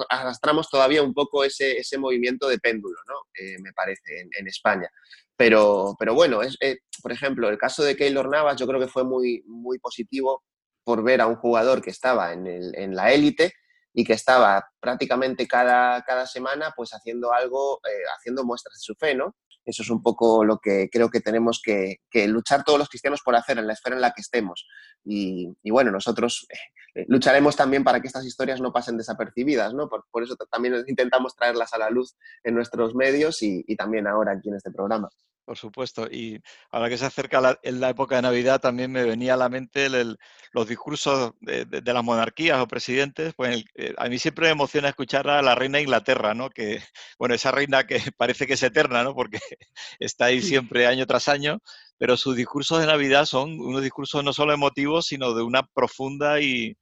arrastramos 0.08 0.68
todavía 0.70 1.02
un 1.02 1.12
poco 1.12 1.44
ese, 1.44 1.82
movimiento 1.98 2.48
de 2.48 2.58
péndulo, 2.58 2.98
¿no? 3.06 3.14
Eh, 3.34 3.56
me 3.60 3.72
parece, 3.72 4.28
en, 4.38 4.46
España. 4.46 4.88
Pero, 5.36 5.94
pero 5.98 6.14
bueno, 6.14 6.42
es, 6.42 6.56
eh, 6.60 6.78
por 7.02 7.12
ejemplo, 7.12 7.48
el 7.48 7.58
caso 7.58 7.82
de 7.82 7.96
Keylor 7.96 8.28
Navas 8.28 8.56
yo 8.56 8.66
creo 8.66 8.80
que 8.80 8.88
fue 8.88 9.04
muy, 9.04 9.42
muy 9.46 9.78
positivo 9.78 10.44
por 10.84 11.02
ver 11.02 11.20
a 11.20 11.26
un 11.26 11.36
jugador 11.36 11.82
que 11.82 11.90
estaba 11.90 12.32
en 12.32 12.94
la 12.94 13.12
élite 13.12 13.52
y 13.98 14.04
que 14.04 14.12
estaba 14.12 14.64
prácticamente 14.78 15.48
cada, 15.48 16.02
cada 16.02 16.24
semana 16.24 16.72
pues 16.76 16.90
haciendo 16.90 17.32
algo, 17.32 17.80
eh, 17.84 18.04
haciendo 18.16 18.44
muestras 18.44 18.74
de 18.74 18.80
su 18.80 18.94
fe, 18.94 19.16
¿no? 19.16 19.34
Eso 19.68 19.82
es 19.82 19.90
un 19.90 20.02
poco 20.02 20.46
lo 20.46 20.60
que 20.60 20.88
creo 20.90 21.10
que 21.10 21.20
tenemos 21.20 21.60
que, 21.62 21.98
luchar 22.26 22.64
todos 22.64 22.78
los 22.78 22.88
cristianos 22.88 23.20
por 23.22 23.36
hacer 23.36 23.58
en 23.58 23.66
la 23.66 23.74
esfera 23.74 23.96
en 23.96 24.00
la 24.00 24.12
que 24.12 24.22
estemos. 24.22 24.66
Y, 25.04 25.54
bueno, 25.70 25.90
nosotros 25.90 26.46
eh, 26.94 27.04
lucharemos 27.06 27.54
también 27.54 27.84
para 27.84 28.00
que 28.00 28.06
estas 28.06 28.24
historias 28.24 28.62
no 28.62 28.72
pasen 28.72 28.96
desapercibidas, 28.96 29.74
¿no? 29.74 29.90
Por, 29.90 30.22
eso 30.22 30.36
también 30.50 30.84
intentamos 30.86 31.36
traerlas 31.36 31.74
a 31.74 31.78
la 31.78 31.90
luz 31.90 32.16
en 32.44 32.54
nuestros 32.54 32.94
medios 32.94 33.42
y, 33.42 33.62
y 33.66 33.76
también 33.76 34.06
ahora 34.06 34.32
aquí 34.32 34.48
en 34.48 34.56
este 34.56 34.70
programa. 34.70 35.10
Por 35.48 35.56
supuesto. 35.56 36.06
Y 36.10 36.42
ahora 36.70 36.90
que 36.90 36.98
se 36.98 37.06
acerca 37.06 37.40
la, 37.40 37.58
en 37.62 37.80
la 37.80 37.88
época 37.88 38.16
de 38.16 38.20
Navidad, 38.20 38.60
también 38.60 38.92
me 38.92 39.02
venía 39.02 39.32
a 39.32 39.36
la 39.38 39.48
mente 39.48 39.88
los 39.88 40.68
discursos 40.68 41.32
de, 41.40 41.80
las 41.82 42.04
monarquías 42.04 42.60
o 42.60 42.68
presidentes. 42.68 43.32
Pues 43.34 43.64
eh, 43.74 43.94
a 43.96 44.10
mí 44.10 44.18
siempre 44.18 44.44
me 44.48 44.52
emociona 44.52 44.90
escuchar 44.90 45.26
a 45.30 45.40
la 45.40 45.54
reina 45.54 45.78
de 45.78 45.84
Inglaterra, 45.84 46.34
¿no? 46.34 46.50
Que, 46.50 46.82
bueno, 47.18 47.34
esa 47.34 47.50
reina 47.50 47.86
que 47.86 47.98
parece 48.18 48.46
que 48.46 48.52
es 48.52 48.62
eterna, 48.62 49.02
¿no? 49.02 49.14
Porque 49.14 49.38
está 49.98 50.26
ahí 50.26 50.42
siempre 50.42 50.86
año 50.86 51.06
tras 51.06 51.28
año, 51.28 51.60
pero 51.96 52.18
sus 52.18 52.36
discursos 52.36 52.80
de 52.80 52.86
Navidad 52.86 53.24
son 53.24 53.58
unos 53.58 53.80
discursos 53.80 54.22
no 54.22 54.34
solo 54.34 54.52
emotivos, 54.52 55.06
sino 55.06 55.32
de 55.32 55.42
una 55.42 55.62
profunda 55.62 56.42
y, 56.42 56.76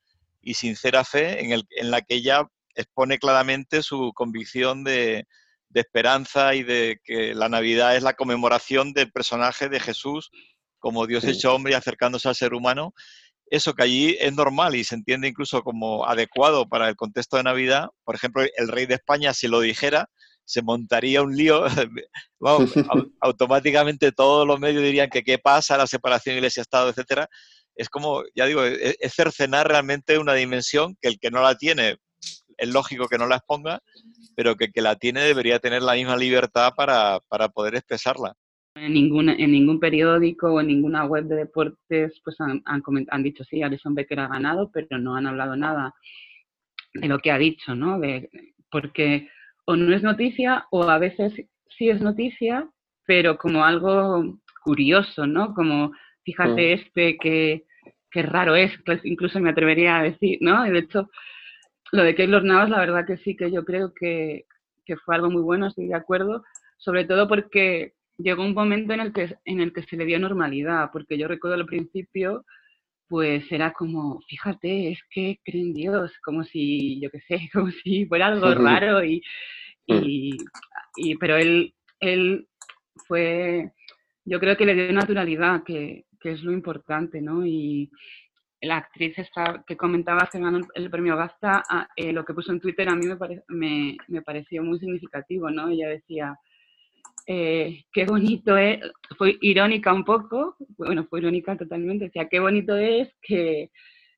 sincera 0.54 1.04
fe 1.04 1.44
en, 1.44 1.52
el, 1.52 1.64
en 1.70 1.92
la 1.92 2.02
que 2.02 2.16
ella 2.16 2.48
expone 2.74 3.18
claramente 3.18 3.82
su 3.82 4.12
convicción 4.12 4.82
de, 4.82 5.24
de 5.76 5.82
esperanza 5.82 6.54
y 6.54 6.62
de 6.62 7.02
que 7.04 7.34
la 7.34 7.50
Navidad 7.50 7.96
es 7.96 8.02
la 8.02 8.14
conmemoración 8.14 8.94
del 8.94 9.12
personaje 9.12 9.68
de 9.68 9.78
Jesús 9.78 10.30
como 10.78 11.06
Dios 11.06 11.24
hecho 11.24 11.54
hombre 11.54 11.72
y 11.72 11.76
acercándose 11.76 12.28
al 12.28 12.34
ser 12.34 12.54
humano. 12.54 12.94
Eso 13.50 13.74
que 13.74 13.82
allí 13.82 14.16
es 14.18 14.34
normal 14.34 14.74
y 14.74 14.84
se 14.84 14.94
entiende 14.94 15.28
incluso 15.28 15.60
como 15.60 16.06
adecuado 16.06 16.66
para 16.66 16.88
el 16.88 16.96
contexto 16.96 17.36
de 17.36 17.42
Navidad. 17.42 17.88
Por 18.04 18.14
ejemplo, 18.14 18.42
el 18.42 18.68
rey 18.68 18.86
de 18.86 18.94
España, 18.94 19.34
si 19.34 19.48
lo 19.48 19.60
dijera, 19.60 20.08
se 20.46 20.62
montaría 20.62 21.20
un 21.20 21.36
lío. 21.36 21.66
automáticamente 23.20 24.12
todos 24.12 24.46
los 24.46 24.58
medios 24.58 24.82
dirían 24.82 25.10
que 25.10 25.24
qué 25.24 25.38
pasa, 25.38 25.76
la 25.76 25.86
separación 25.86 26.36
iglesia-estado, 26.36 26.88
etcétera. 26.88 27.28
Es 27.74 27.90
como, 27.90 28.22
ya 28.34 28.46
digo, 28.46 28.64
es, 28.64 28.96
es 28.98 29.12
cercenar 29.12 29.68
realmente 29.68 30.18
una 30.18 30.32
dimensión 30.32 30.96
que 31.02 31.08
el 31.08 31.18
que 31.18 31.30
no 31.30 31.42
la 31.42 31.54
tiene, 31.54 31.98
es 32.56 32.72
lógico 32.72 33.08
que 33.08 33.18
no 33.18 33.26
la 33.26 33.36
exponga, 33.36 33.80
pero 34.34 34.56
que, 34.56 34.70
que 34.70 34.82
la 34.82 34.96
tiene 34.96 35.22
debería 35.22 35.58
tener 35.58 35.82
la 35.82 35.94
misma 35.94 36.16
libertad 36.16 36.72
para, 36.76 37.20
para 37.28 37.48
poder 37.48 37.74
expresarla. 37.74 38.34
En 38.74 38.92
ningún, 38.92 39.30
en 39.30 39.52
ningún 39.52 39.80
periódico 39.80 40.52
o 40.52 40.60
en 40.60 40.66
ninguna 40.66 41.06
web 41.06 41.24
de 41.24 41.36
deportes 41.36 42.20
pues 42.22 42.38
han, 42.40 42.62
han, 42.66 42.82
han 43.08 43.22
dicho 43.22 43.42
sí, 43.44 43.62
Alison 43.62 43.94
Becker 43.94 44.20
ha 44.20 44.28
ganado, 44.28 44.70
pero 44.70 44.98
no 44.98 45.16
han 45.16 45.26
hablado 45.26 45.56
nada 45.56 45.94
de 46.92 47.08
lo 47.08 47.18
que 47.18 47.30
ha 47.30 47.38
dicho, 47.38 47.74
¿no? 47.74 47.98
De, 47.98 48.28
porque 48.70 49.30
o 49.64 49.76
no 49.76 49.94
es 49.94 50.02
noticia 50.02 50.66
o 50.70 50.82
a 50.84 50.98
veces 50.98 51.32
sí 51.76 51.88
es 51.88 52.00
noticia, 52.00 52.68
pero 53.06 53.38
como 53.38 53.64
algo 53.64 54.38
curioso, 54.62 55.26
¿no? 55.26 55.54
Como, 55.54 55.92
fíjate 56.24 56.76
mm. 56.76 56.78
este 56.78 57.16
que, 57.18 57.64
que 58.10 58.22
raro 58.22 58.56
es, 58.56 58.72
pues 58.84 59.00
incluso 59.04 59.40
me 59.40 59.50
atrevería 59.50 59.98
a 59.98 60.02
decir, 60.02 60.38
¿no? 60.40 60.66
Y 60.66 60.70
de 60.70 60.80
hecho, 60.80 61.08
lo 61.92 62.02
de 62.02 62.14
Keylor 62.14 62.44
Navas, 62.44 62.70
la 62.70 62.78
verdad 62.78 63.06
que 63.06 63.16
sí, 63.18 63.36
que 63.36 63.50
yo 63.50 63.64
creo 63.64 63.92
que, 63.94 64.46
que, 64.84 64.96
fue 64.96 65.14
algo 65.14 65.30
muy 65.30 65.42
bueno, 65.42 65.66
estoy 65.66 65.88
de 65.88 65.94
acuerdo, 65.94 66.42
sobre 66.78 67.04
todo 67.04 67.28
porque 67.28 67.94
llegó 68.18 68.42
un 68.44 68.54
momento 68.54 68.92
en 68.92 69.00
el 69.00 69.12
que, 69.12 69.36
en 69.44 69.60
el 69.60 69.72
que 69.72 69.82
se 69.82 69.96
le 69.96 70.04
dio 70.04 70.18
normalidad, 70.18 70.90
porque 70.92 71.18
yo 71.18 71.28
recuerdo 71.28 71.56
al 71.56 71.66
principio, 71.66 72.44
pues 73.08 73.50
era 73.52 73.72
como, 73.72 74.20
fíjate, 74.28 74.90
es 74.90 75.00
que 75.10 75.38
creen 75.44 75.72
Dios, 75.72 76.12
como 76.24 76.44
si, 76.44 77.00
yo 77.00 77.10
qué 77.10 77.20
sé, 77.20 77.48
como 77.52 77.70
si 77.70 78.06
fuera 78.06 78.26
algo 78.26 78.52
raro 78.54 79.04
y, 79.04 79.22
y, 79.86 80.36
y, 80.96 81.14
pero 81.16 81.36
él, 81.36 81.74
él 82.00 82.48
fue, 83.06 83.70
yo 84.24 84.40
creo 84.40 84.56
que 84.56 84.66
le 84.66 84.74
dio 84.74 84.92
naturalidad, 84.92 85.62
que, 85.64 86.04
que 86.20 86.32
es 86.32 86.42
lo 86.42 86.52
importante, 86.52 87.20
¿no? 87.20 87.46
Y, 87.46 87.90
la 88.60 88.78
actriz 88.78 89.18
esta 89.18 89.64
que 89.66 89.76
comentaba 89.76 90.28
que 90.30 90.38
ganó 90.38 90.60
el 90.74 90.90
premio 90.90 91.16
Gasta, 91.16 91.62
ah, 91.68 91.88
eh, 91.96 92.12
lo 92.12 92.24
que 92.24 92.34
puso 92.34 92.52
en 92.52 92.60
Twitter 92.60 92.88
a 92.88 92.94
mí 92.94 93.06
me, 93.48 93.96
me, 94.08 94.22
pareció 94.22 94.62
muy 94.62 94.78
significativo, 94.78 95.50
¿no? 95.50 95.68
Ella 95.68 95.88
decía, 95.88 96.38
eh, 97.26 97.84
qué 97.92 98.04
bonito 98.04 98.56
es, 98.56 98.80
fue 99.18 99.36
irónica 99.40 99.92
un 99.92 100.04
poco, 100.04 100.56
bueno, 100.78 101.06
fue 101.08 101.20
irónica 101.20 101.56
totalmente, 101.56 102.06
decía, 102.06 102.28
qué 102.28 102.40
bonito 102.40 102.76
es 102.76 103.08
que, 103.22 103.70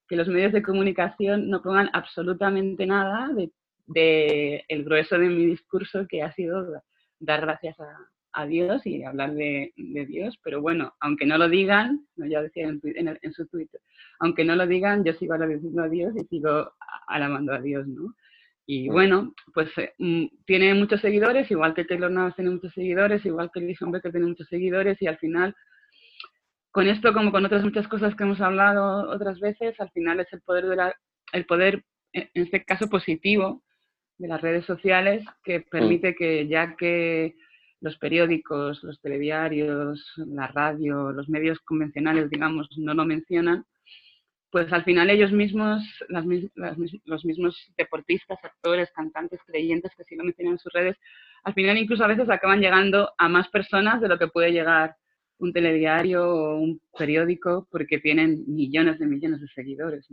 que 0.08 0.16
los 0.16 0.28
medios 0.28 0.52
de 0.52 0.62
comunicación 0.62 1.50
no 1.50 1.62
pongan 1.62 1.90
absolutamente 1.92 2.86
nada 2.86 3.28
de, 3.34 3.50
de, 3.86 4.64
el 4.68 4.84
grueso 4.84 5.18
de 5.18 5.28
mi 5.28 5.46
discurso 5.46 6.06
que 6.08 6.22
ha 6.22 6.32
sido 6.32 6.82
dar 7.18 7.40
gracias 7.40 7.78
a, 7.80 7.86
a 8.32 8.46
Dios 8.46 8.86
y 8.86 9.02
hablar 9.02 9.34
de, 9.34 9.72
Dios, 9.76 10.38
pero 10.42 10.60
bueno, 10.60 10.94
aunque 11.00 11.26
no 11.26 11.38
lo 11.38 11.48
digan, 11.48 12.06
¿no? 12.16 12.26
ya 12.26 12.42
decía 12.42 12.68
en, 12.68 13.32
su 13.32 13.46
Twitter, 13.46 13.80
aunque 14.20 14.44
no 14.44 14.54
lo 14.54 14.66
digan, 14.66 15.04
yo 15.04 15.12
sigo 15.14 15.34
agradeciendo 15.34 15.82
a 15.82 15.88
Dios 15.88 16.14
y 16.16 16.24
sigo 16.26 16.72
alabando 17.06 17.52
a 17.54 17.60
Dios, 17.60 17.86
¿no? 17.86 18.14
Y 18.66 18.90
bueno, 18.90 19.34
pues 19.54 19.70
eh, 19.78 19.94
mm, 19.98 20.26
tiene 20.44 20.74
muchos 20.74 21.00
seguidores, 21.00 21.50
igual 21.50 21.74
que 21.74 21.84
Taylor 21.84 22.10
Navas 22.10 22.36
tiene 22.36 22.50
muchos 22.50 22.74
seguidores, 22.74 23.24
igual 23.24 23.50
que 23.52 23.60
Lisa 23.60 23.86
Becker 23.88 24.12
tiene 24.12 24.26
muchos 24.26 24.46
seguidores, 24.48 25.00
y 25.00 25.06
al 25.06 25.16
final, 25.16 25.54
con 26.70 26.86
esto, 26.86 27.14
como 27.14 27.32
con 27.32 27.46
otras 27.46 27.64
muchas 27.64 27.88
cosas 27.88 28.14
que 28.14 28.24
hemos 28.24 28.42
hablado 28.42 29.08
otras 29.08 29.40
veces, 29.40 29.80
al 29.80 29.90
final 29.90 30.20
es 30.20 30.30
el 30.32 30.42
poder, 30.42 30.66
de 30.66 30.76
la, 30.76 30.94
el 31.32 31.46
poder 31.46 31.82
en 32.12 32.28
este 32.34 32.64
caso 32.64 32.88
positivo, 32.88 33.62
de 34.18 34.28
las 34.28 34.40
redes 34.40 34.66
sociales, 34.66 35.24
que 35.44 35.60
permite 35.60 36.14
que 36.14 36.48
ya 36.48 36.76
que 36.76 37.36
los 37.80 37.96
periódicos, 37.98 38.82
los 38.82 39.00
telediarios, 39.00 40.12
la 40.16 40.48
radio, 40.48 41.12
los 41.12 41.28
medios 41.28 41.58
convencionales, 41.60 42.30
digamos, 42.30 42.68
no 42.76 42.94
lo 42.94 43.04
mencionan, 43.04 43.64
pues 44.50 44.72
al 44.72 44.84
final 44.84 45.10
ellos 45.10 45.30
mismos, 45.30 45.82
los 46.08 47.24
mismos 47.24 47.72
deportistas, 47.76 48.38
actores, 48.42 48.90
cantantes, 48.94 49.40
creyentes 49.46 49.92
que 49.96 50.04
sí 50.04 50.16
lo 50.16 50.24
mencionan 50.24 50.54
en 50.54 50.58
sus 50.58 50.72
redes, 50.72 50.96
al 51.44 51.54
final 51.54 51.76
incluso 51.76 52.04
a 52.04 52.08
veces 52.08 52.28
acaban 52.30 52.60
llegando 52.60 53.10
a 53.18 53.28
más 53.28 53.48
personas 53.48 54.00
de 54.00 54.08
lo 54.08 54.18
que 54.18 54.28
puede 54.28 54.52
llegar 54.52 54.96
un 55.38 55.52
telediario 55.52 56.28
o 56.28 56.56
un 56.56 56.80
periódico 56.96 57.68
porque 57.70 57.98
tienen 57.98 58.44
millones 58.48 58.98
de 58.98 59.06
millones 59.06 59.40
de 59.40 59.46
seguidores. 59.48 60.06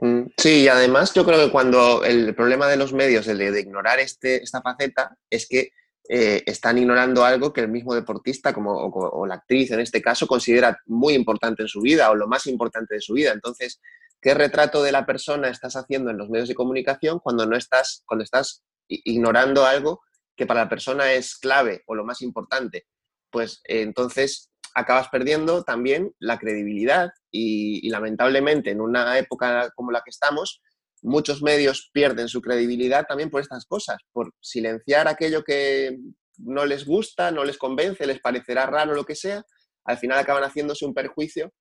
Mm, 0.00 0.22
sí, 0.38 0.62
y 0.62 0.68
además 0.68 1.12
yo 1.14 1.24
creo 1.24 1.44
que 1.44 1.52
cuando 1.52 2.02
el 2.04 2.34
problema 2.34 2.66
de 2.68 2.78
los 2.78 2.92
medios, 2.92 3.28
el 3.28 3.38
de, 3.38 3.60
ignorar 3.60 4.00
este, 4.00 4.42
esta 4.42 4.62
faceta, 4.62 5.16
es 5.28 5.46
que 5.48 5.70
eh, 6.06 6.42
están 6.44 6.76
ignorando 6.76 7.24
algo 7.24 7.52
que 7.52 7.62
el 7.62 7.68
mismo 7.68 7.94
deportista 7.94 8.52
como, 8.52 8.72
o, 8.72 9.26
la 9.26 9.36
actriz 9.36 9.70
en 9.70 9.80
este 9.80 10.02
caso 10.02 10.26
considera 10.26 10.78
muy 10.84 11.14
importante 11.14 11.62
en 11.62 11.68
su 11.68 11.80
vida 11.80 12.10
o 12.10 12.14
lo 12.14 12.28
más 12.28 12.46
importante 12.46 12.94
de 12.94 13.00
su 13.00 13.14
vida. 13.14 13.32
Entonces, 13.32 13.80
¿qué 14.20 14.34
retrato 14.34 14.82
de 14.82 14.92
la 14.92 15.06
persona 15.06 15.48
estás 15.48 15.76
haciendo 15.76 16.10
en 16.10 16.18
los 16.18 16.28
medios 16.28 16.48
de 16.48 16.54
comunicación 16.54 17.20
cuando 17.20 17.46
no 17.46 17.56
estás, 17.56 18.02
cuando 18.06 18.22
estás 18.22 18.62
ignorando 18.86 19.64
algo 19.64 20.02
que 20.36 20.44
para 20.46 20.64
la 20.64 20.68
persona 20.68 21.12
es 21.12 21.36
clave 21.36 21.82
o 21.86 21.94
lo 21.94 22.04
más 22.04 22.20
importante? 22.20 22.86
Pues 23.30 23.62
eh, 23.64 23.80
entonces 23.80 24.50
acabas 24.74 25.08
perdiendo 25.08 25.64
también 25.64 26.12
la 26.18 26.38
credibilidad 26.38 27.12
y 27.30 27.88
lamentablemente 27.88 28.70
en 28.70 28.82
una 28.82 29.18
época 29.18 29.70
como 29.74 29.90
la 29.90 30.02
que 30.02 30.10
estamos, 30.10 30.60
muchos 31.04 31.42
medios 31.42 31.90
pierden 31.92 32.28
su 32.28 32.40
credibilidad 32.40 33.04
también 33.06 33.30
por 33.30 33.42
estas 33.42 33.66
cosas, 33.66 33.98
por 34.12 34.32
silenciar 34.40 35.06
aquello 35.06 35.44
que 35.44 35.98
no 36.38 36.64
les 36.64 36.84
gusta, 36.84 37.30
no 37.30 37.44
les 37.44 37.58
convence, 37.58 38.06
les 38.06 38.20
parecerá 38.20 38.66
raro 38.66 38.94
lo 38.94 39.04
que 39.04 39.14
sea, 39.14 39.44
al 39.84 39.98
final 39.98 40.18
acaban 40.18 40.42
haciéndose 40.42 40.86
un 40.86 40.94
perjuicio 40.94 41.52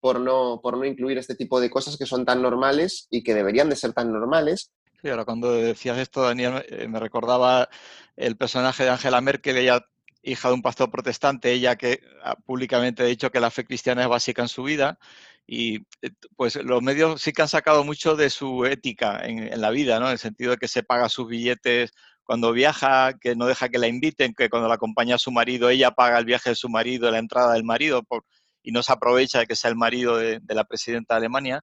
por 0.00 0.20
no, 0.20 0.60
por 0.62 0.76
no 0.76 0.84
incluir 0.84 1.18
este 1.18 1.34
tipo 1.34 1.60
de 1.60 1.70
cosas 1.70 1.96
que 1.96 2.06
son 2.06 2.24
tan 2.24 2.42
normales 2.42 3.06
y 3.10 3.22
que 3.22 3.34
deberían 3.34 3.70
de 3.70 3.76
ser 3.76 3.92
tan 3.92 4.12
normales. 4.12 4.70
Sí, 5.00 5.08
ahora 5.08 5.24
cuando 5.24 5.50
decías 5.52 5.98
esto, 5.98 6.22
Daniel, 6.22 6.62
eh, 6.68 6.86
me 6.86 7.00
recordaba 7.00 7.68
el 8.16 8.36
personaje 8.36 8.84
de 8.84 8.90
Angela 8.90 9.20
Merkel, 9.22 9.56
ella 9.56 9.86
hija 10.22 10.48
de 10.48 10.54
un 10.54 10.62
pastor 10.62 10.90
protestante, 10.90 11.52
ella 11.52 11.76
que 11.76 12.00
públicamente 12.44 13.02
ha 13.02 13.06
dicho 13.06 13.30
que 13.30 13.40
la 13.40 13.50
fe 13.50 13.64
cristiana 13.64 14.02
es 14.02 14.08
básica 14.08 14.42
en 14.42 14.48
su 14.48 14.62
vida, 14.62 14.98
y 15.52 15.78
eh, 16.02 16.10
pues 16.36 16.54
los 16.54 16.80
medios 16.80 17.20
sí 17.20 17.32
que 17.32 17.42
han 17.42 17.48
sacado 17.48 17.82
mucho 17.82 18.14
de 18.14 18.30
su 18.30 18.64
ética 18.66 19.20
en, 19.24 19.60
la 19.60 19.70
vida, 19.70 19.98
¿no? 19.98 20.06
En 20.06 20.12
el 20.12 20.18
sentido 20.20 20.52
de 20.52 20.58
que 20.58 20.68
se 20.68 20.84
paga 20.84 21.08
sus 21.08 21.26
billetes 21.26 21.90
cuando 22.22 22.52
viaja, 22.52 23.14
que 23.20 23.34
no 23.34 23.46
deja 23.46 23.68
que 23.68 23.80
la 23.80 23.88
inviten, 23.88 24.32
que 24.32 24.48
cuando 24.48 24.68
la 24.68 24.76
acompaña 24.76 25.16
a 25.16 25.18
su 25.18 25.32
marido, 25.32 25.68
ella 25.68 25.90
paga 25.90 26.20
el 26.20 26.24
viaje 26.24 26.50
de 26.50 26.54
su 26.54 26.68
marido, 26.68 27.10
la 27.10 27.18
entrada 27.18 27.54
del 27.54 27.64
marido, 27.64 28.04
y 28.62 28.70
no 28.70 28.84
se 28.84 28.92
aprovecha 28.92 29.40
de 29.40 29.46
que 29.48 29.56
sea 29.56 29.70
el 29.70 29.76
marido 29.76 30.18
de, 30.18 30.40
la 30.46 30.62
presidenta 30.62 31.14
de 31.14 31.18
Alemania. 31.18 31.62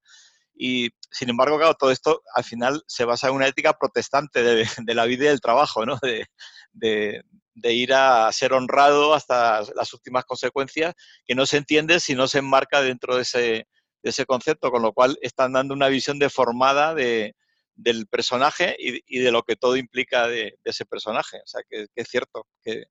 Y 0.54 0.90
sin 1.10 1.30
embargo, 1.30 1.56
claro, 1.56 1.72
todo 1.72 1.90
esto 1.90 2.20
al 2.34 2.44
final 2.44 2.82
se 2.86 3.06
basa 3.06 3.28
en 3.28 3.36
una 3.36 3.46
ética 3.46 3.72
protestante 3.72 4.42
de, 4.42 4.66
la 4.94 5.06
vida 5.06 5.24
y 5.24 5.28
del 5.28 5.40
trabajo, 5.40 5.86
¿no? 5.86 5.98
De, 6.02 6.26
de, 6.74 7.72
ir 7.72 7.94
a 7.94 8.30
ser 8.32 8.52
honrado 8.52 9.14
hasta 9.14 9.62
las 9.74 9.94
últimas 9.94 10.26
consecuencias, 10.26 10.94
que 11.26 11.34
no 11.34 11.46
se 11.46 11.56
entiende 11.56 12.00
si 12.00 12.14
no 12.14 12.28
se 12.28 12.40
enmarca 12.40 12.82
dentro 12.82 13.16
de 13.16 13.22
ese, 13.22 13.66
de 14.02 14.10
ese 14.10 14.26
concepto, 14.26 14.70
con 14.70 14.82
lo 14.82 14.92
cual 14.92 15.18
están 15.22 15.52
dando 15.52 15.74
una 15.74 15.88
visión 15.88 16.18
deformada 16.18 16.94
de, 16.94 17.34
del 17.78 18.06
personaje 18.08 18.76
y, 18.78 19.20
de 19.20 19.32
lo 19.32 19.42
que 19.44 19.56
todo 19.56 19.76
implica 19.76 20.26
de, 20.26 20.58
ese 20.64 20.84
personaje. 20.84 21.38
O 21.38 21.46
sea, 21.46 21.62
que, 21.68 21.86
es 21.94 22.08
cierto 22.08 22.46
que, 22.62 22.84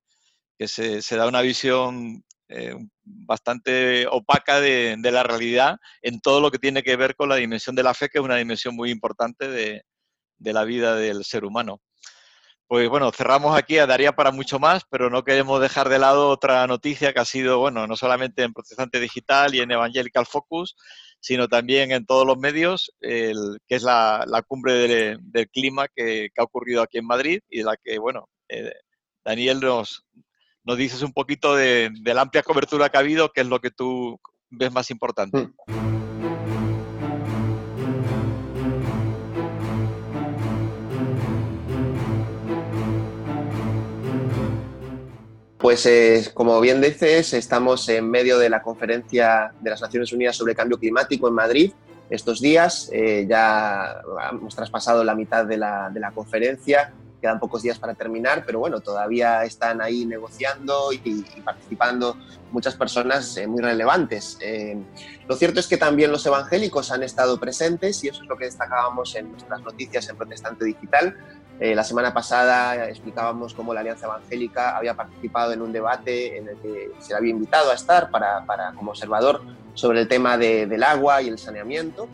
se, 0.67 1.15
da 1.15 1.27
una 1.27 1.41
visión 1.41 2.23
eh, 2.47 2.73
bastante 3.03 4.07
opaca 4.07 4.59
de, 4.61 4.97
la 5.03 5.23
realidad 5.23 5.77
en 6.01 6.19
todo 6.21 6.39
lo 6.39 6.49
que 6.49 6.57
tiene 6.57 6.83
que 6.83 6.95
ver 6.95 7.15
con 7.15 7.29
la 7.29 7.35
dimensión 7.35 7.75
de 7.75 7.83
la 7.83 7.93
fe, 7.93 8.09
que 8.09 8.17
es 8.17 8.23
una 8.23 8.37
dimensión 8.37 8.75
muy 8.75 8.89
importante 8.89 9.49
de, 9.49 9.83
la 10.39 10.63
vida 10.63 10.95
del 10.95 11.25
ser 11.25 11.43
humano. 11.43 11.81
Pues 12.67 12.89
bueno, 12.89 13.11
cerramos 13.13 13.57
aquí, 13.57 13.75
daría 13.75 14.11
para 14.11 14.31
mucho 14.31 14.59
más, 14.59 14.83
pero 14.89 15.09
no 15.09 15.23
queremos 15.23 15.61
dejar 15.61 15.87
de 15.87 15.99
lado 15.99 16.27
otra 16.27 16.67
noticia 16.67 17.13
que 17.13 17.19
ha 17.21 17.25
sido, 17.25 17.59
bueno, 17.59 17.87
no 17.87 17.95
solamente 17.95 18.43
en 18.43 18.51
Protestante 18.51 18.99
Digital 18.99 19.55
y 19.55 19.61
en 19.61 19.71
Evangelical 19.71 20.25
Focus, 20.25 20.75
sino 21.21 21.47
también 21.47 21.91
en 21.91 22.05
todos 22.05 22.27
los 22.27 22.37
medios, 22.37 22.91
que 22.99 23.33
es 23.69 23.83
la, 23.83 24.43
cumbre 24.47 25.17
del 25.21 25.49
clima 25.49 25.87
que, 25.87 26.29
ha 26.37 26.43
ocurrido 26.43 26.81
aquí 26.81 26.97
en 26.97 27.07
Madrid 27.07 27.39
y 27.49 27.63
la 27.63 27.77
que, 27.81 27.99
bueno, 27.99 28.27
eh, 28.49 28.73
Daniel 29.23 29.61
nos, 29.61 30.05
nos 30.63 30.77
dices 30.77 31.01
un 31.01 31.13
poquito 31.13 31.55
de, 31.55 31.91
la 32.03 32.21
amplia 32.21 32.43
cobertura 32.43 32.89
que 32.89 32.97
ha 32.97 32.99
habido, 32.99 33.31
que 33.31 33.41
es 33.41 33.47
lo 33.47 33.61
que 33.61 33.71
tú 33.71 34.19
ves 34.49 34.71
más 34.71 34.91
importante. 34.91 35.49
Mm. 35.67 35.96
Pues 45.67 45.85
eh, 45.85 46.23
como 46.33 46.61
bien 46.61 46.79
dices, 46.79 47.33
estamos 47.33 47.89
en 47.89 48.09
medio 48.09 48.39
de 48.39 48.49
la 48.49 48.61
conferencia 48.61 49.51
de 49.59 49.69
las 49.69 49.81
Naciones 49.81 50.13
Unidas 50.13 50.37
sobre 50.37 50.55
Cambio 50.55 50.79
Climático 50.79 51.27
en 51.27 51.33
Madrid 51.33 51.73
estos 52.09 52.39
días. 52.39 52.89
Eh, 52.93 53.25
ya 53.29 53.97
hemos 54.31 54.55
traspasado 54.55 55.03
la 55.03 55.13
mitad 55.13 55.45
de 55.45 55.57
la, 55.57 55.89
de 55.89 55.99
la, 55.99 56.11
conferencia, 56.11 56.93
quedan 57.27 57.39
pocos 57.39 57.61
días 57.61 57.77
para 57.77 57.93
terminar, 57.93 58.43
pero 58.45 58.59
bueno, 58.59 58.79
todavía 58.79 59.43
están 59.43 59.81
ahí 59.81 60.05
negociando 60.05 60.93
y, 60.93 61.25
participando 61.43 62.15
muchas 62.51 62.75
personas 62.75 63.35
eh, 63.35 63.47
muy 63.47 63.61
relevantes. 63.61 64.39
lo 65.27 65.35
cierto 65.35 65.59
es 65.59 65.67
que 65.67 65.77
también 65.77 66.11
los 66.11 66.25
evangélicos 66.25 66.91
han 66.91 67.03
estado 67.03 67.37
presentes 67.37 68.03
y 68.03 68.07
eso 68.07 68.23
es 68.23 68.29
lo 68.29 68.37
que 68.37 68.45
destacábamos 68.45 69.15
en 69.15 69.31
nuestras 69.31 69.61
noticias 69.61 70.07
en 70.07 70.15
Protestante 70.15 70.63
Digital 70.63 71.15
eh, 71.59 71.73
la 71.73 71.83
semana 71.83 72.13
pasada 72.13 72.87
explicábamos 72.87 73.55
cómo 73.55 73.73
la 73.73 73.79
Alianza 73.79 74.05
Evangélica 74.05 74.77
había 74.77 74.93
participado 74.93 75.53
en 75.53 75.61
un 75.63 75.73
debate 75.73 76.37
en 76.37 76.49
el 76.49 76.57
que 76.57 76.91
se 76.99 77.13
le 77.13 77.17
había 77.17 77.31
invitado 77.31 77.71
a 77.71 77.73
estar 77.73 78.11
para, 78.11 78.45
para 78.45 78.73
como 78.73 78.91
observador 78.91 79.41
sobre 79.73 80.01
el 80.01 80.07
tema 80.07 80.37
de, 80.37 80.67
del 80.67 80.83
agua 80.83 81.21
y 81.21 81.29
el 81.29 81.39
saneamiento. 81.39 82.07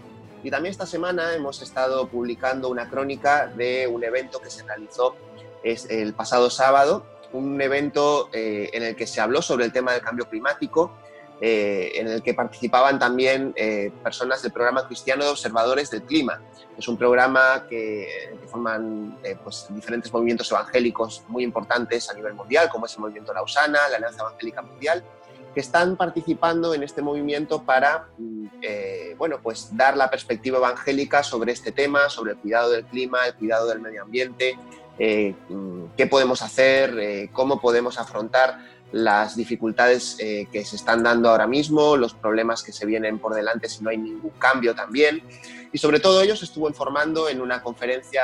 Y 0.44 0.52
también 0.52 0.72
esta 0.72 0.86
semana 0.86 1.34
hemos 1.34 1.62
estado 1.62 2.08
publicando 2.08 2.70
una 2.70 2.90
crónica 2.90 3.48
de 3.48 3.88
un 3.88 4.04
evento 4.04 4.42
que 4.42 4.50
se 4.50 4.64
realizó 4.64 5.16
es, 5.64 5.90
el 5.90 6.14
pasado 6.14 6.50
sábado, 6.50 7.06
un 7.32 7.60
evento 7.62 8.30
eh, 8.34 8.70
en 8.74 8.84
el 8.84 8.96
que 8.96 9.08
se 9.08 9.22
habló 9.22 9.42
sobre 9.42 9.64
el 9.64 9.72
tema 9.72 9.94
del 9.94 10.02
cambio 10.02 10.28
climático 10.28 10.98
eh, 11.40 11.94
en 11.96 12.08
el 12.10 12.22
que 12.22 12.34
participaban 12.34 13.00
también 13.00 13.54
eh, 13.56 13.92
personas 14.04 14.42
del 14.42 14.52
programa 14.52 14.86
cristiano 14.86 15.24
de 15.24 15.32
observadores 15.32 15.90
del 15.90 16.04
clima. 16.04 16.42
Es 16.78 16.88
un 16.90 16.98
programa 16.98 17.66
que, 17.70 18.38
forman 18.48 19.18
pues, 19.44 19.68
diferentes 19.70 20.12
movimientos 20.12 20.52
evangélicos 20.52 21.24
muy 21.28 21.44
importantes 21.44 22.10
a 22.10 22.14
nivel 22.14 22.34
mundial, 22.34 22.70
como 22.70 22.86
es 22.86 22.94
el 22.96 23.00
movimiento 23.00 23.34
Lausana, 23.34 23.80
la 23.90 23.98
Alianza 23.98 24.22
Evangélica 24.22 24.62
Mundial, 24.62 25.04
que 25.54 25.60
están 25.60 25.96
participando 25.96 26.74
en 26.74 26.84
este 26.84 27.02
movimiento 27.02 27.64
para 27.64 28.08
mm, 28.18 28.44
bueno, 29.18 29.40
pues 29.44 29.76
dar 29.76 29.98
la 29.98 30.10
perspectiva 30.10 30.58
evangélica 30.58 31.22
sobre 31.22 31.52
este 31.52 31.72
tema, 31.72 32.10
sobre 32.10 32.32
el 32.32 32.38
cuidado 32.38 32.72
del 32.72 32.86
clima, 32.86 33.26
el 33.28 33.36
cuidado 33.36 33.68
del 33.68 33.82
medio 33.82 34.04
ambiente, 34.04 34.58
mm, 34.98 35.86
qué 35.98 36.08
podemos 36.08 36.42
hacer, 36.42 37.30
cómo 37.34 37.60
podemos 37.60 38.00
afrontar 38.00 38.60
las 38.94 39.36
dificultades 39.36 40.16
eh, 40.20 40.48
que 40.52 40.64
se 40.64 40.76
están 40.76 41.02
dando 41.02 41.30
ahora 41.30 41.48
mismo, 41.48 41.98
los 41.98 42.14
problemas 42.14 42.62
que 42.62 42.72
se 42.72 42.86
vienen 42.86 43.18
por 43.18 43.34
delante 43.34 43.68
si 43.68 43.84
no 43.84 43.90
hay 43.90 43.98
ningún 43.98 44.32
cambio 44.38 44.76
también. 44.76 45.24
Y 45.74 45.80
sobre 45.80 46.00
todo 46.00 46.22
ellos 46.22 46.44
estuvo 46.44 46.70
informando 46.70 47.28
en 47.28 47.42
una 47.42 47.64
conferencia 47.64 48.22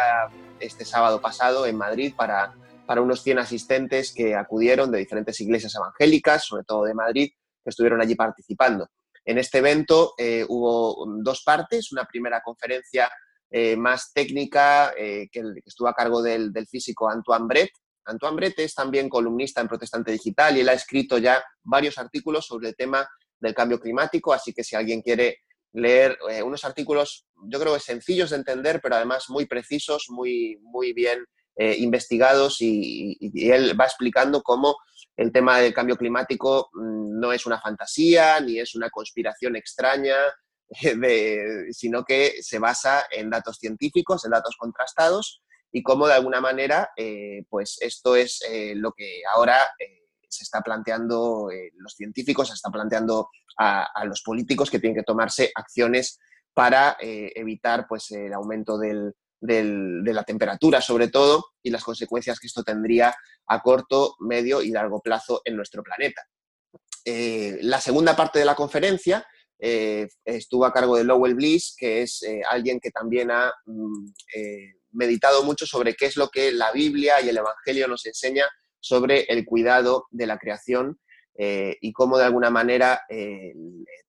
este 0.59 0.85
sábado 0.85 1.19
pasado 1.19 1.65
en 1.65 1.75
Madrid 1.75 2.13
para, 2.15 2.53
para 2.89 3.03
unos 3.03 3.21
100 3.21 3.37
asistentes 3.37 4.11
que 4.11 4.33
acudieron 4.33 4.89
de 4.89 4.97
diferentes 4.97 5.39
iglesias 5.41 5.75
evangélicas, 5.75 6.43
sobre 6.43 6.63
todo 6.63 6.85
de 6.85 6.95
Madrid, 6.95 7.29
que 7.63 7.69
estuvieron 7.69 8.01
allí 8.01 8.15
participando. 8.15 8.87
En 9.23 9.37
este 9.37 9.59
evento 9.59 10.15
eh, 10.17 10.43
hubo 10.49 11.05
dos 11.21 11.43
partes, 11.43 11.91
una 11.91 12.05
primera 12.05 12.41
conferencia 12.41 13.07
eh, 13.51 13.75
más 13.75 14.11
técnica 14.11 14.91
que, 14.95 15.29
estuvo 15.63 15.87
a 15.87 15.93
cargo 15.93 16.23
del, 16.23 16.51
físico 16.67 17.07
Antoine 17.07 17.45
Brett, 17.45 17.69
Antoine 18.05 18.35
Brete 18.37 18.63
es 18.63 18.73
también 18.73 19.07
columnista 19.07 19.61
en 19.61 19.67
Protestante 19.67 20.11
Digital 20.11 20.57
y 20.57 20.61
él 20.61 20.69
ha 20.69 20.73
escrito 20.73 21.19
ya 21.19 21.43
varios 21.61 21.99
artículos 21.99 22.47
sobre 22.47 22.69
el 22.69 22.75
tema 22.75 23.07
del 23.39 23.53
cambio 23.53 23.79
climático, 23.79 24.33
así 24.33 24.51
que 24.51 24.63
si 24.63 24.75
alguien 24.75 25.03
quiere 25.03 25.41
leer 25.73 26.17
eh, 26.27 26.41
unos 26.41 26.65
artículos, 26.65 27.27
yo 27.43 27.59
creo 27.59 27.75
que 27.75 27.79
sencillos 27.81 28.31
de 28.31 28.37
entender, 28.37 28.79
pero 28.81 28.95
además 28.95 29.29
muy 29.29 29.45
precisos, 29.45 30.07
muy, 30.09 30.57
muy 30.63 30.93
bien 30.93 31.23
eh, 31.59 31.75
investigados 31.77 32.61
y, 32.61 33.17
él 33.51 33.79
va 33.79 33.85
explicando 33.85 34.41
cómo 34.41 34.77
el 35.17 35.31
tema 35.31 35.59
del 35.59 35.73
cambio 35.73 35.97
climático 35.97 36.69
mm, 36.73 37.19
no 37.19 37.33
es 37.33 37.45
una 37.45 37.59
fantasía 37.59 38.39
ni 38.39 38.59
es 38.59 38.75
una 38.75 38.89
conspiración 38.89 39.55
extraña, 39.55 40.15
sino 41.71 42.05
que 42.05 42.41
se 42.41 42.59
basa 42.59 43.03
en 43.11 43.29
datos 43.29 43.57
científicos, 43.57 44.23
en 44.23 44.31
datos 44.31 44.55
contrastados 44.57 45.41
y 45.71 45.83
cómo 45.83 46.07
de 46.07 46.13
alguna 46.13 46.41
manera 46.41 46.91
eh, 46.95 47.45
pues 47.49 47.77
esto 47.81 48.15
es 48.15 48.41
eh, 48.49 48.73
lo 48.75 48.91
que 48.91 49.21
ahora 49.33 49.57
eh, 49.77 50.07
se 50.27 50.43
está 50.43 50.61
planteando 50.61 51.49
los 51.77 51.93
científicos, 51.93 52.49
se 52.49 52.53
está 52.53 52.69
planteando 52.69 53.29
a, 53.57 54.05
los 54.05 54.21
políticos 54.21 54.69
que 54.69 54.79
tienen 54.79 54.95
que 54.95 55.03
tomarse 55.03 55.51
acciones 55.55 56.19
para 56.53 56.95
evitar 56.99 57.87
pues, 57.89 58.11
el 58.11 58.31
aumento 58.33 58.77
de 59.41 60.13
la 60.13 60.23
temperatura 60.23 60.81
sobre 60.81 61.07
todo 61.07 61.45
y 61.63 61.69
las 61.69 61.83
consecuencias 61.83 62.39
que 62.39 62.47
esto 62.47 62.63
tendría 62.63 63.15
a 63.47 63.61
corto, 63.61 64.15
medio 64.19 64.61
y 64.61 64.71
largo 64.71 65.01
plazo 65.01 65.41
en 65.45 65.55
nuestro 65.55 65.81
planeta. 65.83 66.21
la 67.05 67.79
segunda 67.79 68.15
parte 68.15 68.39
de 68.39 68.45
la 68.45 68.55
conferencia 68.55 69.25
estuvo 69.57 70.65
a 70.65 70.73
cargo 70.73 70.97
de 70.97 71.03
Lowell 71.03 71.35
Bliss, 71.35 71.75
que 71.77 72.01
es 72.01 72.21
alguien 72.49 72.79
que 72.79 72.91
también 72.91 73.31
ha 73.31 73.53
mm, 73.65 74.11
meditado 74.91 75.43
mucho 75.43 75.65
sobre 75.65 75.95
qué 75.95 76.05
es 76.07 76.17
lo 76.17 76.29
que 76.29 76.51
la 76.51 76.71
Biblia 76.71 77.21
y 77.21 77.29
el 77.29 77.37
Evangelio 77.37 77.87
nos 77.87 78.05
enseña 78.05 78.45
sobre 78.79 79.21
el 79.29 79.45
cuidado 79.45 80.07
de 80.11 80.27
la 80.27 80.37
creación 80.37 80.99
eh, 81.41 81.77
y 81.79 81.93
cómo 81.93 82.17
de 82.17 82.25
alguna 82.25 82.49
manera 82.49 83.03
eh, 83.07 83.53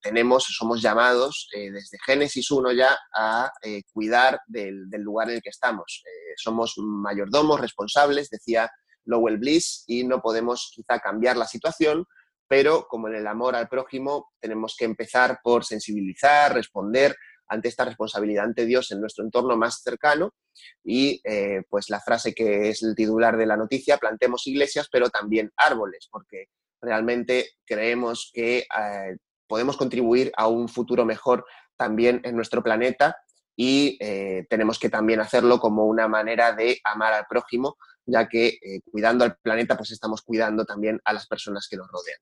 tenemos, 0.02 0.46
somos 0.50 0.82
llamados 0.82 1.48
eh, 1.54 1.70
desde 1.70 1.96
Génesis 2.04 2.50
1 2.50 2.72
ya 2.72 2.98
a 3.14 3.52
cuidar 3.92 4.40
del, 4.48 4.88
lugar 4.90 5.28
en 5.28 5.36
el 5.36 5.42
que 5.42 5.50
estamos. 5.50 6.02
somos 6.36 6.74
mayordomos, 6.78 7.60
responsables, 7.60 8.30
decía 8.30 8.68
Lowell 9.04 9.38
Bliss, 9.38 9.84
y 9.86 10.02
no 10.02 10.20
podemos 10.20 10.72
quizá 10.74 10.98
cambiar 10.98 11.36
la 11.36 11.46
situación, 11.46 12.04
pero 12.48 12.88
como 12.88 13.06
en 13.06 13.14
el 13.14 13.28
amor 13.28 13.54
al 13.54 13.68
prójimo 13.68 14.32
tenemos 14.40 14.74
que 14.76 14.86
empezar 14.86 15.38
por 15.40 15.64
sensibilizar, 15.64 16.52
responder 16.52 17.14
ante 17.46 17.68
esta 17.68 17.84
responsabilidad 17.84 18.46
ante 18.46 18.66
Dios 18.66 18.90
en 18.90 19.00
nuestro 19.00 19.24
entorno 19.24 19.56
más 19.56 19.82
cercano 19.82 20.34
y 20.82 21.22
pues 21.68 21.90
la 21.90 22.00
frase 22.00 22.32
que 22.32 22.70
es 22.70 22.82
el 22.82 22.96
titular 22.96 23.36
de 23.36 23.46
la 23.46 23.56
noticia, 23.56 23.98
plantemos 23.98 24.48
iglesias 24.48 24.88
pero 24.90 25.10
también 25.10 25.52
árboles, 25.56 26.08
porque 26.10 26.46
realmente 26.80 27.50
creemos 27.64 28.30
que 28.32 28.58
eh, 28.58 29.16
podemos 29.46 29.76
contribuir 29.76 30.32
a 30.36 30.46
un 30.46 30.68
futuro 30.68 31.04
mejor 31.04 31.44
también 31.76 32.20
en 32.24 32.36
nuestro 32.36 32.62
planeta 32.62 33.16
y 33.56 33.98
eh, 34.00 34.46
tenemos 34.48 34.78
que 34.78 34.88
también 34.88 35.20
hacerlo 35.20 35.58
como 35.58 35.86
una 35.86 36.08
manera 36.08 36.52
de 36.52 36.80
amar 36.84 37.12
al 37.12 37.26
prójimo, 37.28 37.76
ya 38.06 38.28
que 38.28 38.58
cuidando 38.90 39.24
al 39.24 39.36
planeta 39.36 39.76
pues 39.76 39.90
estamos 39.90 40.22
cuidando 40.22 40.64
también 40.64 41.00
a 41.04 41.12
las 41.12 41.26
personas 41.26 41.66
que 41.68 41.76
nos 41.76 41.88
rodean. 41.88 42.20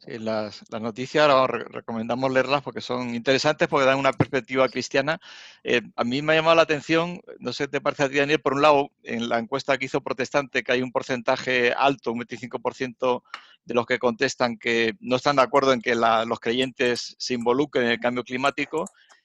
Sí, 0.00 0.16
las, 0.18 0.62
noticias 0.70 1.28
ahora 1.28 1.64
recomendamos 1.70 2.30
leerlas 2.30 2.62
porque 2.62 2.80
son 2.80 3.16
interesantes, 3.16 3.66
porque 3.66 3.84
dan 3.84 3.98
una 3.98 4.12
perspectiva 4.12 4.68
cristiana. 4.68 5.20
Eh, 5.64 5.82
a 5.96 6.04
mí 6.04 6.22
me 6.22 6.32
ha 6.32 6.36
llamado 6.36 6.54
la 6.54 6.62
atención, 6.62 7.20
no 7.40 7.52
sé, 7.52 7.66
¿te 7.66 7.80
parece 7.80 8.04
a 8.04 8.08
ti, 8.08 8.16
Daniel? 8.16 8.40
Por 8.40 8.54
un 8.54 8.62
lado, 8.62 8.92
en 9.02 9.28
la 9.28 9.40
encuesta 9.40 9.76
que 9.76 9.86
hizo 9.86 10.00
Protestante, 10.00 10.62
que 10.62 10.70
hay 10.70 10.82
un 10.82 10.92
porcentaje 10.92 11.72
alto, 11.72 12.12
un 12.12 12.20
25% 12.20 13.22
de 13.64 13.74
los 13.74 13.86
que 13.86 13.98
contestan 13.98 14.56
que 14.56 14.94
no 15.00 15.16
están 15.16 15.36
de 15.36 15.42
acuerdo 15.42 15.72
en 15.72 15.80
que 15.80 15.96
los 15.96 16.38
creyentes 16.38 17.16
se 17.18 17.34
involucren 17.34 17.86
en 17.86 17.90
el 17.92 18.00
cambio 18.00 18.22
climático. 18.22 18.84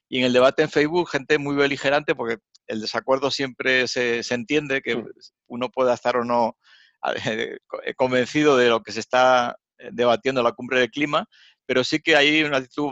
Y 0.10 0.20
en 0.20 0.26
el 0.26 0.34
debate 0.34 0.64
en 0.64 0.72
Facebook, 0.72 1.10
gente 1.10 1.38
muy 1.38 1.56
beligerante, 1.56 2.16
porque 2.16 2.40
el 2.66 2.82
desacuerdo 2.82 3.30
siempre 3.30 3.88
se, 3.88 4.24
se 4.24 4.34
entiende, 4.34 4.82
que 4.82 5.04
uno 5.48 5.70
pueda 5.70 5.94
estar 5.94 6.18
o 6.18 6.26
no 6.26 6.58
eh, 7.26 7.58
convencido 7.96 8.58
de 8.58 8.70
lo 8.70 8.82
que 8.82 8.92
se 8.92 9.02
está 9.02 9.52
eh, 9.52 9.63
debatiendo 9.92 10.44
la 10.44 10.52
cumbre 10.52 10.80
del 10.80 10.92
clima, 10.92 11.28
pero 11.66 11.84
sí 11.84 12.00
que 12.00 12.16
hay 12.16 12.44
una 12.44 12.58
actitud, 12.58 12.92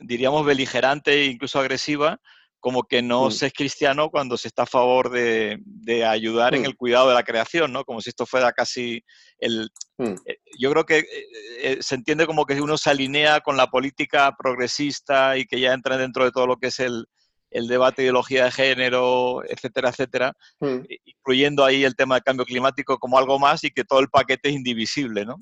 diríamos, 0.00 0.44
beligerante 0.44 1.12
e 1.12 1.26
incluso 1.26 1.58
agresiva, 1.58 2.20
como 2.64 2.84
que 2.84 3.02
no 3.02 3.30
se 3.30 3.48
es 3.48 3.52
cristiano 3.52 4.08
cuando 4.08 4.38
se 4.38 4.48
está 4.48 4.62
a 4.62 4.66
favor 4.66 5.10
de, 5.10 5.60
ayudar 6.06 6.54
en 6.54 6.64
el 6.64 6.76
cuidado 6.76 7.10
de 7.10 7.14
la 7.14 7.22
creación, 7.22 7.74
¿no? 7.74 7.84
Como 7.84 8.00
si 8.00 8.08
esto 8.08 8.24
fuera 8.24 8.52
casi 8.52 9.04
el... 9.38 9.68
Eh, 9.98 10.38
yo 10.58 10.70
creo 10.70 10.86
que 10.86 11.04
eh, 11.60 11.76
se 11.82 11.94
entiende 11.94 12.26
como 12.26 12.46
que 12.46 12.58
uno 12.62 12.78
se 12.78 12.88
alinea 12.88 13.40
con 13.40 13.58
la 13.58 13.66
política 13.66 14.34
progresista 14.38 15.36
y 15.36 15.44
que 15.44 15.60
ya 15.60 15.74
entra 15.74 15.98
dentro 15.98 16.24
de 16.24 16.30
todo 16.32 16.46
lo 16.46 16.56
que 16.56 16.68
es 16.68 16.80
el, 16.80 17.04
el 17.50 17.68
debate 17.68 18.00
de 18.00 18.06
ideología 18.06 18.46
de 18.46 18.50
género, 18.50 19.42
etcétera, 19.46 19.90
etcétera, 19.90 20.32
incluyendo 21.04 21.66
ahí 21.66 21.84
el 21.84 21.96
tema 21.96 22.16
del 22.16 22.24
cambio 22.24 22.46
climático 22.46 22.98
como 22.98 23.18
algo 23.18 23.38
más 23.38 23.62
y 23.64 23.70
que 23.70 23.84
todo 23.84 24.00
el 24.00 24.08
paquete 24.08 24.48
es 24.48 24.54
indivisible, 24.54 25.26
¿no? 25.26 25.36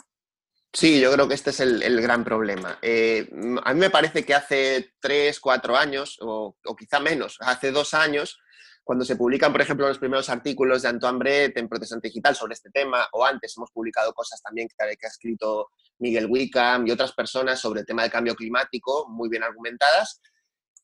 Sí, 0.74 1.00
yo 1.00 1.12
creo 1.12 1.28
que 1.28 1.35
este 1.35 1.50
es 1.50 1.61
el, 1.61 2.00
gran 2.00 2.24
problema. 2.24 2.78
Eh, 2.80 3.28
a 3.62 3.74
mí 3.74 3.80
me 3.80 3.90
parece 3.90 4.24
que 4.24 4.35
hace 4.35 4.94
tres, 5.00 5.38
cuatro 5.38 5.76
años, 5.76 6.16
o, 6.22 6.56
quizá 6.78 6.98
menos, 6.98 7.37
hace 7.40 7.70
dos 7.72 7.92
años, 7.92 8.38
cuando 8.82 9.04
se 9.04 9.16
publican, 9.16 9.52
por 9.52 9.61
ejemplo, 9.61 9.87
los 9.87 9.98
primeros 9.98 10.30
artículos 10.30 10.82
de 10.82 10.88
Antoine 10.88 11.18
Bret 11.18 11.56
en 11.58 11.68
Protestante 11.68 12.08
Digital 12.08 12.35
sobre 12.35 12.54
este 12.54 12.70
tema, 12.70 13.06
o 13.12 13.24
antes 13.24 13.54
hemos 13.56 13.70
publicado 13.70 14.14
cosas 14.14 14.40
también 14.42 14.66
que, 14.66 14.74
ha 14.82 15.08
escrito 15.08 15.68
Miguel 15.98 16.26
Wickham 16.26 16.87
y 16.87 16.90
otras 16.90 17.12
personas 17.12 17.61
sobre 17.61 17.80
el 17.80 17.87
tema 17.87 18.02
del 18.02 18.11
cambio 18.11 18.35
climático, 18.35 19.06
muy 19.11 19.28
bien 19.28 19.42
argumentadas, 19.42 20.22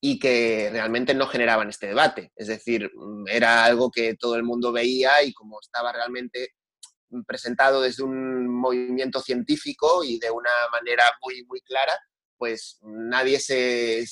y 0.00 0.18
que 0.18 0.68
realmente 0.70 1.14
no 1.14 1.26
generaban 1.26 1.70
este 1.70 1.88
debate. 1.88 2.30
Es 2.36 2.48
decir, 2.48 2.90
era 3.26 3.64
algo 3.64 3.90
que 3.90 4.16
todo 4.16 4.36
el 4.36 4.42
mundo 4.42 4.70
veía 4.70 5.22
y 5.24 5.32
como 5.32 5.58
estaba 5.60 5.92
realmente 5.92 6.50
presentado 7.26 7.80
desde 7.80 8.02
un 8.02 8.48
movimiento 8.48 9.20
científico 9.20 10.04
y 10.04 10.18
de 10.18 10.30
una 10.30 10.50
manera 10.72 11.04
muy, 11.22 11.44
muy 11.44 11.60
clara, 11.60 11.92
pues 12.36 12.78
nadie 12.82 13.40
se, 13.40 14.04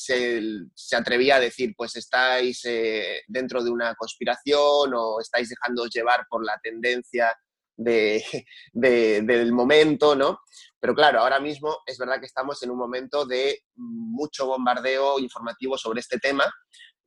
atrevía 0.96 1.36
a 1.36 1.40
decir, 1.40 1.74
pues 1.76 1.94
estáis 1.96 2.64
eh, 2.64 3.22
dentro 3.28 3.62
de 3.62 3.70
una 3.70 3.94
conspiración 3.94 4.92
o 4.94 5.20
estáis 5.20 5.48
dejando 5.48 5.86
llevar 5.86 6.26
por 6.28 6.44
la 6.44 6.58
tendencia 6.62 7.32
de, 7.76 8.24
del 8.72 9.52
momento, 9.52 10.16
¿no? 10.16 10.40
Pero 10.80 10.94
claro, 10.94 11.20
ahora 11.20 11.40
mismo 11.40 11.78
es 11.86 11.98
verdad 11.98 12.18
que 12.18 12.26
estamos 12.26 12.62
en 12.62 12.70
un 12.70 12.78
momento 12.78 13.26
de 13.26 13.60
mucho 13.76 14.46
bombardeo 14.46 15.18
informativo 15.18 15.78
sobre 15.78 16.00
este 16.00 16.18
tema 16.18 16.44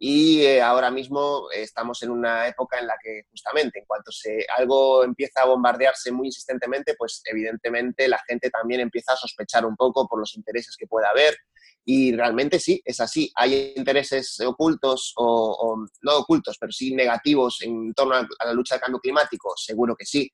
y 0.01 0.43
eh, 0.43 0.61
ahora 0.61 0.89
mismo 0.89 1.51
estamos 1.51 2.01
en 2.03 2.11
una 2.11 2.47
época 2.47 2.79
en 2.79 2.87
la 2.87 2.95
que 3.03 3.23
justamente 3.29 3.79
en 3.79 3.85
cuanto 3.85 4.13
se, 4.13 4.45
algo 4.57 5.03
empieza 5.03 5.41
a 5.41 5.45
bombardearse 5.45 6.09
muy 6.13 6.27
insistentemente, 6.27 6.95
pues 6.97 7.21
evidentemente 7.25 8.07
la 8.07 8.17
gente 8.25 8.49
también 8.49 8.79
empieza 8.79 9.11
a 9.11 9.17
sospechar 9.17 9.65
un 9.65 9.75
poco 9.75 10.07
por 10.07 10.19
los 10.21 10.37
intereses 10.37 10.77
que 10.77 10.87
pueda 10.87 11.09
haber. 11.09 11.35
Y 11.83 12.15
realmente 12.15 12.59
sí, 12.61 12.81
es 12.85 13.01
así. 13.01 13.29
Hay 13.35 13.73
intereses 13.75 14.39
ocultos 14.39 15.11
o, 15.17 15.85
no 16.01 16.17
ocultos, 16.17 16.55
pero 16.57 16.71
sí 16.71 16.95
negativos 16.95 17.61
en 17.61 17.93
torno 17.93 18.15
a, 18.15 18.27
la 18.45 18.53
lucha 18.53 18.75
del 18.75 18.81
cambio 18.81 19.01
climático. 19.01 19.53
Seguro 19.57 19.97
que 19.97 20.05
sí. 20.05 20.31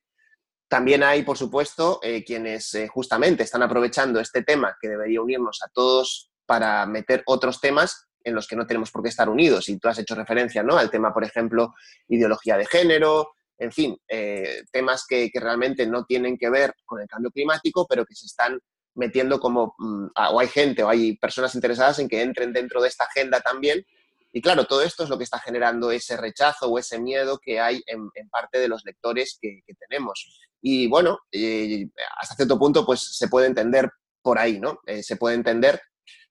También 0.68 1.02
hay, 1.02 1.24
por 1.24 1.36
supuesto, 1.36 1.98
eh, 2.02 2.22
quienes 2.24 2.72
eh, 2.74 2.86
justamente 2.86 3.42
están 3.42 3.64
aprovechando 3.64 4.20
este 4.20 4.42
tema 4.44 4.76
que 4.80 4.88
debería 4.88 5.20
unirnos 5.20 5.58
a 5.64 5.68
todos 5.70 6.30
para 6.46 6.86
meter 6.86 7.24
otros 7.26 7.60
temas 7.60 8.05
en 8.26 8.34
los 8.34 8.48
que 8.48 8.56
no 8.56 8.66
tenemos 8.66 8.90
por 8.90 9.02
qué 9.02 9.08
estar 9.08 9.28
unidos. 9.28 9.68
Y 9.68 9.78
tú 9.78 9.88
has 9.88 9.98
hecho 9.98 10.16
referencia 10.16 10.62
¿no? 10.64 10.76
al 10.76 10.90
tema, 10.90 11.14
por 11.14 11.24
ejemplo, 11.24 11.74
ideología 12.08 12.56
de 12.56 12.66
género, 12.66 13.30
en 13.56 13.70
fin, 13.70 13.96
eh, 14.08 14.64
temas 14.72 15.06
que, 15.08 15.30
realmente 15.32 15.86
no 15.86 16.04
tienen 16.04 16.36
que 16.36 16.50
ver 16.50 16.74
con 16.84 17.00
el 17.00 17.06
cambio 17.06 17.30
climático, 17.30 17.86
pero 17.88 18.04
que 18.04 18.16
se 18.16 18.26
están 18.26 18.58
metiendo 18.96 19.38
como, 19.38 19.76
mm, 19.78 20.06
o 20.32 20.40
hay 20.40 20.48
gente 20.48 20.82
o 20.82 20.88
hay 20.88 21.16
personas 21.16 21.54
interesadas 21.54 22.00
en 22.00 22.08
que 22.08 22.20
entren 22.20 22.52
dentro 22.52 22.82
de 22.82 22.88
esta 22.88 23.04
agenda 23.04 23.40
también. 23.40 23.84
Y 24.32 24.42
claro, 24.42 24.64
todo 24.64 24.82
esto 24.82 25.04
es 25.04 25.08
lo 25.08 25.16
que 25.16 25.24
está 25.24 25.38
generando 25.38 25.92
ese 25.92 26.16
rechazo 26.16 26.66
o 26.66 26.78
ese 26.80 26.98
miedo 26.98 27.38
que 27.38 27.60
hay 27.60 27.80
en, 27.86 28.10
parte 28.28 28.58
de 28.58 28.68
los 28.68 28.84
lectores 28.84 29.38
que, 29.40 29.62
tenemos. 29.88 30.50
Y 30.60 30.88
bueno, 30.88 31.20
eh, 31.30 31.86
hasta 32.20 32.34
cierto 32.34 32.58
punto, 32.58 32.84
pues 32.84 33.16
se 33.16 33.28
puede 33.28 33.46
entender 33.46 33.88
por 34.20 34.40
ahí, 34.40 34.58
¿no? 34.58 34.80
Eh, 34.84 35.04
se 35.04 35.16
puede 35.16 35.36
entender 35.36 35.80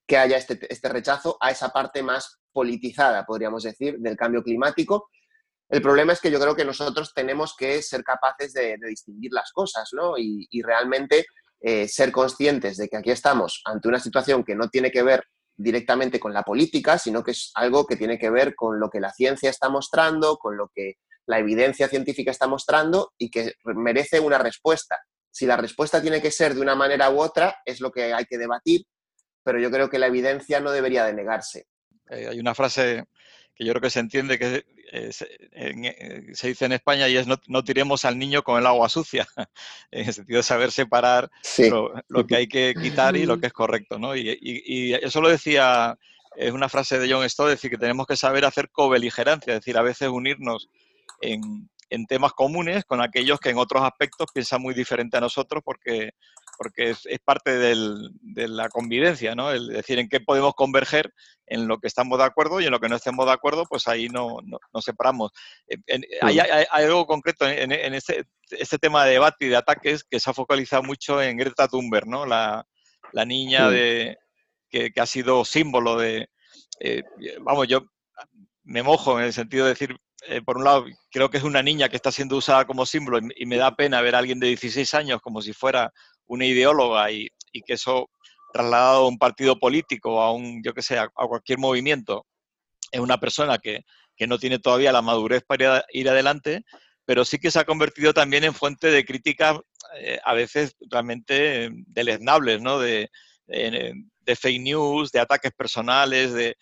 que 0.08 0.18
haya 0.18 0.38
este, 0.38 0.60
este, 0.72 0.90
rechazo 0.90 1.38
a 1.40 1.52
esa 1.52 1.70
parte 1.70 2.04
más 2.04 2.40
politizada, 2.52 3.26
podríamos 3.26 3.64
decir, 3.64 3.98
del 4.00 4.16
cambio 4.16 4.44
climático. 4.44 5.10
El 5.70 5.82
problema 5.82 6.14
es 6.14 6.22
que 6.22 6.30
yo 6.30 6.40
creo 6.40 6.56
que 6.56 6.66
nosotros 6.66 7.14
tenemos 7.14 7.56
que 7.56 7.82
ser 7.82 8.04
capaces 8.04 8.54
de, 8.54 8.78
distinguir 8.88 9.32
las 9.34 9.52
cosas 9.52 9.90
¿no? 9.94 10.14
y, 10.18 10.62
realmente 10.62 11.26
eh, 11.60 11.88
ser 11.88 12.12
conscientes 12.12 12.78
de 12.78 12.88
que 12.88 12.98
aquí 12.98 13.10
estamos 13.10 13.62
ante 13.66 13.88
una 13.88 14.00
situación 14.00 14.44
que 14.44 14.56
no 14.56 14.70
tiene 14.70 14.92
que 14.92 15.02
ver 15.02 15.24
directamente 15.58 16.20
con 16.20 16.34
la 16.34 16.44
política, 16.44 16.98
sino 17.00 17.24
que 17.24 17.32
es 17.32 17.52
algo 17.56 17.88
que 17.88 17.96
tiene 17.96 18.20
que 18.20 18.30
ver 18.30 18.54
con 18.56 18.80
lo 18.80 18.90
que 18.90 19.00
la 19.00 19.12
ciencia 19.12 19.50
está 19.50 19.70
mostrando, 19.70 20.38
con 20.38 20.58
lo 20.58 20.70
que 20.74 20.96
la 21.26 21.40
evidencia 21.40 21.88
científica 21.88 22.30
está 22.30 22.48
mostrando 22.48 23.14
y 23.18 23.32
que 23.32 23.54
merece 23.64 24.20
una 24.20 24.38
respuesta. 24.38 25.00
Si 25.32 25.48
la 25.48 25.58
respuesta 25.58 26.02
tiene 26.02 26.22
que 26.22 26.30
ser 26.30 26.54
de 26.54 26.62
una 26.62 26.76
manera 26.76 27.10
u 27.10 27.20
otra, 27.20 27.58
es 27.66 27.82
lo 27.82 27.92
que 27.92 28.14
hay 28.14 28.26
que 28.26 28.38
debatir 28.38 28.86
pero 29.46 29.60
yo 29.60 29.70
creo 29.70 29.90
que 29.90 30.00
la 30.00 30.08
evidencia 30.08 30.60
no 30.60 30.72
debería 30.72 31.06
de 31.06 31.14
negarse. 31.14 31.68
Eh, 32.10 32.28
hay 32.30 32.40
una 32.40 32.56
frase 32.56 33.06
que 33.54 33.64
yo 33.64 33.72
creo 33.72 33.82
que 33.82 33.90
se 33.92 34.00
entiende 34.00 34.40
que 34.40 34.66
eh, 34.92 35.12
eh, 35.52 36.24
se, 36.34 36.48
dice 36.48 36.66
en 36.66 36.72
España 36.72 37.08
y 37.08 37.16
es 37.16 37.28
no, 37.28 37.64
tiremos 37.64 38.06
al 38.06 38.18
niño 38.18 38.44
con 38.44 38.60
el 38.60 38.66
agua 38.66 38.90
sucia, 38.90 39.28
en 39.92 40.08
el 40.08 40.14
sentido 40.14 40.38
de 40.38 40.44
saber 40.44 40.72
separar 40.72 41.30
lo, 42.10 42.28
que 42.28 42.36
hay 42.36 42.48
que 42.48 42.74
quitar 42.82 43.16
y 43.16 43.28
lo 43.28 43.40
que 43.40 43.48
es 43.48 43.54
correcto. 43.54 44.00
¿no? 44.00 44.16
Y, 44.16 44.94
eso 44.96 45.22
lo 45.22 45.30
decía, 45.30 45.96
es 46.36 46.52
una 46.52 46.68
frase 46.68 46.98
de 46.98 47.10
John 47.10 47.30
Stott, 47.30 47.50
decir 47.50 47.70
que 47.70 47.78
tenemos 47.78 48.08
que 48.08 48.18
saber 48.18 48.46
hacer 48.46 48.70
cobeligerancia, 48.72 49.54
es 49.54 49.60
decir, 49.60 49.78
a 49.78 49.84
veces 49.84 50.10
unirnos 50.10 50.70
en, 51.22 51.70
en 51.90 52.06
temas 52.06 52.34
comunes 52.34 52.84
con 52.86 53.02
aquellos 53.02 53.40
que 53.40 53.50
en 53.50 53.58
otros 53.58 53.84
aspectos 53.84 54.28
piensan 54.34 54.62
muy 54.62 54.74
diferente 54.74 55.18
a 55.18 55.22
nosotros 55.22 55.62
porque 55.64 56.12
porque 56.58 56.92
es, 56.92 57.06
parte 57.24 57.58
de 57.58 58.48
la 58.48 58.70
convivencia, 58.70 59.36
¿no? 59.36 59.52
Es 59.52 59.68
decir, 59.68 60.00
en 60.00 60.10
qué 60.10 60.20
podemos 60.20 60.54
converger 60.54 61.14
en 61.48 61.68
lo 61.68 61.80
que 61.80 61.88
estamos 61.88 62.18
de 62.18 62.26
acuerdo 62.26 62.60
y 62.60 62.66
en 62.66 62.72
lo 62.72 62.80
que 62.80 62.90
no 62.90 62.96
estemos 62.96 63.26
de 63.26 63.32
acuerdo, 63.32 63.66
pues 63.66 63.88
ahí 63.88 64.08
no, 64.10 64.38
nos 64.74 64.84
separamos. 64.84 65.32
hay, 66.22 66.40
algo 66.72 67.06
concreto 67.06 67.48
en, 67.48 67.72
este, 67.94 68.26
este, 68.52 68.78
tema 68.78 69.06
de 69.06 69.14
debate 69.14 69.46
y 69.46 69.50
de 69.50 69.58
ataques 69.58 70.04
que 70.04 70.20
se 70.20 70.30
ha 70.30 70.34
focalizado 70.34 70.84
mucho 70.84 71.22
en 71.22 71.38
Greta 71.38 71.68
Thunberg, 71.68 72.08
¿no? 72.08 72.26
La, 72.26 72.66
niña 73.26 73.70
de, 73.70 74.18
que, 74.70 74.92
ha 74.98 75.06
sido 75.06 75.46
símbolo 75.46 75.98
de... 75.98 76.30
Eh, 76.80 77.04
vamos, 77.42 77.68
yo 77.68 77.86
me 78.64 78.84
mojo 78.84 79.20
en 79.20 79.26
el 79.26 79.34
sentido 79.34 79.66
de 79.66 79.72
decir, 79.72 79.96
eh, 80.28 80.42
por 80.42 80.58
un 80.58 80.64
lado, 80.64 80.86
creo 81.12 81.30
que 81.30 81.38
es 81.38 81.44
una 81.44 81.62
niña 81.62 81.90
que 81.90 81.96
está 81.96 82.12
siendo 82.12 82.38
usada 82.38 82.66
como 82.66 82.86
símbolo 82.86 83.20
y, 83.36 83.46
me 83.46 83.58
da 83.58 83.76
pena 83.76 84.02
ver 84.02 84.16
a 84.16 84.20
alguien 84.20 84.40
de 84.40 84.48
16 84.48 84.94
años 84.96 85.22
como 85.22 85.42
si 85.42 85.54
fuera 85.54 85.92
una 86.26 86.46
ideóloga 86.46 87.12
y, 87.12 87.30
que 87.66 87.74
eso 87.74 88.10
trasladado 88.52 89.06
a 89.06 89.08
un 89.08 89.18
partido 89.18 89.58
político, 89.58 90.22
a 90.22 90.34
un, 90.34 90.62
yo 90.64 90.74
que 90.74 90.82
sé, 90.82 90.98
a, 91.00 91.08
cualquier 91.08 91.58
movimiento, 91.58 92.26
es 92.92 93.00
una 93.00 93.18
persona 93.18 93.58
que, 93.58 93.82
no 94.28 94.38
tiene 94.38 94.60
todavía 94.60 94.92
la 94.92 95.02
madurez 95.02 95.44
para 95.46 95.84
ir, 95.92 96.10
adelante, 96.10 96.64
pero 97.06 97.26
sí 97.26 97.38
que 97.38 97.52
se 97.52 97.60
ha 97.60 97.66
convertido 97.66 98.14
también 98.14 98.44
en 98.44 98.54
fuente 98.54 98.90
de 98.90 99.06
críticas 99.06 99.58
eh, 99.98 100.20
a 100.24 100.34
veces 100.34 100.76
realmente 100.90 101.70
deleznables, 101.88 102.62
¿no? 102.62 102.80
De, 102.80 103.10
de, 103.48 104.36
fake 104.36 104.62
news, 104.62 105.12
de 105.12 105.20
ataques 105.20 105.52
personales, 105.52 106.34
de, 106.34 106.56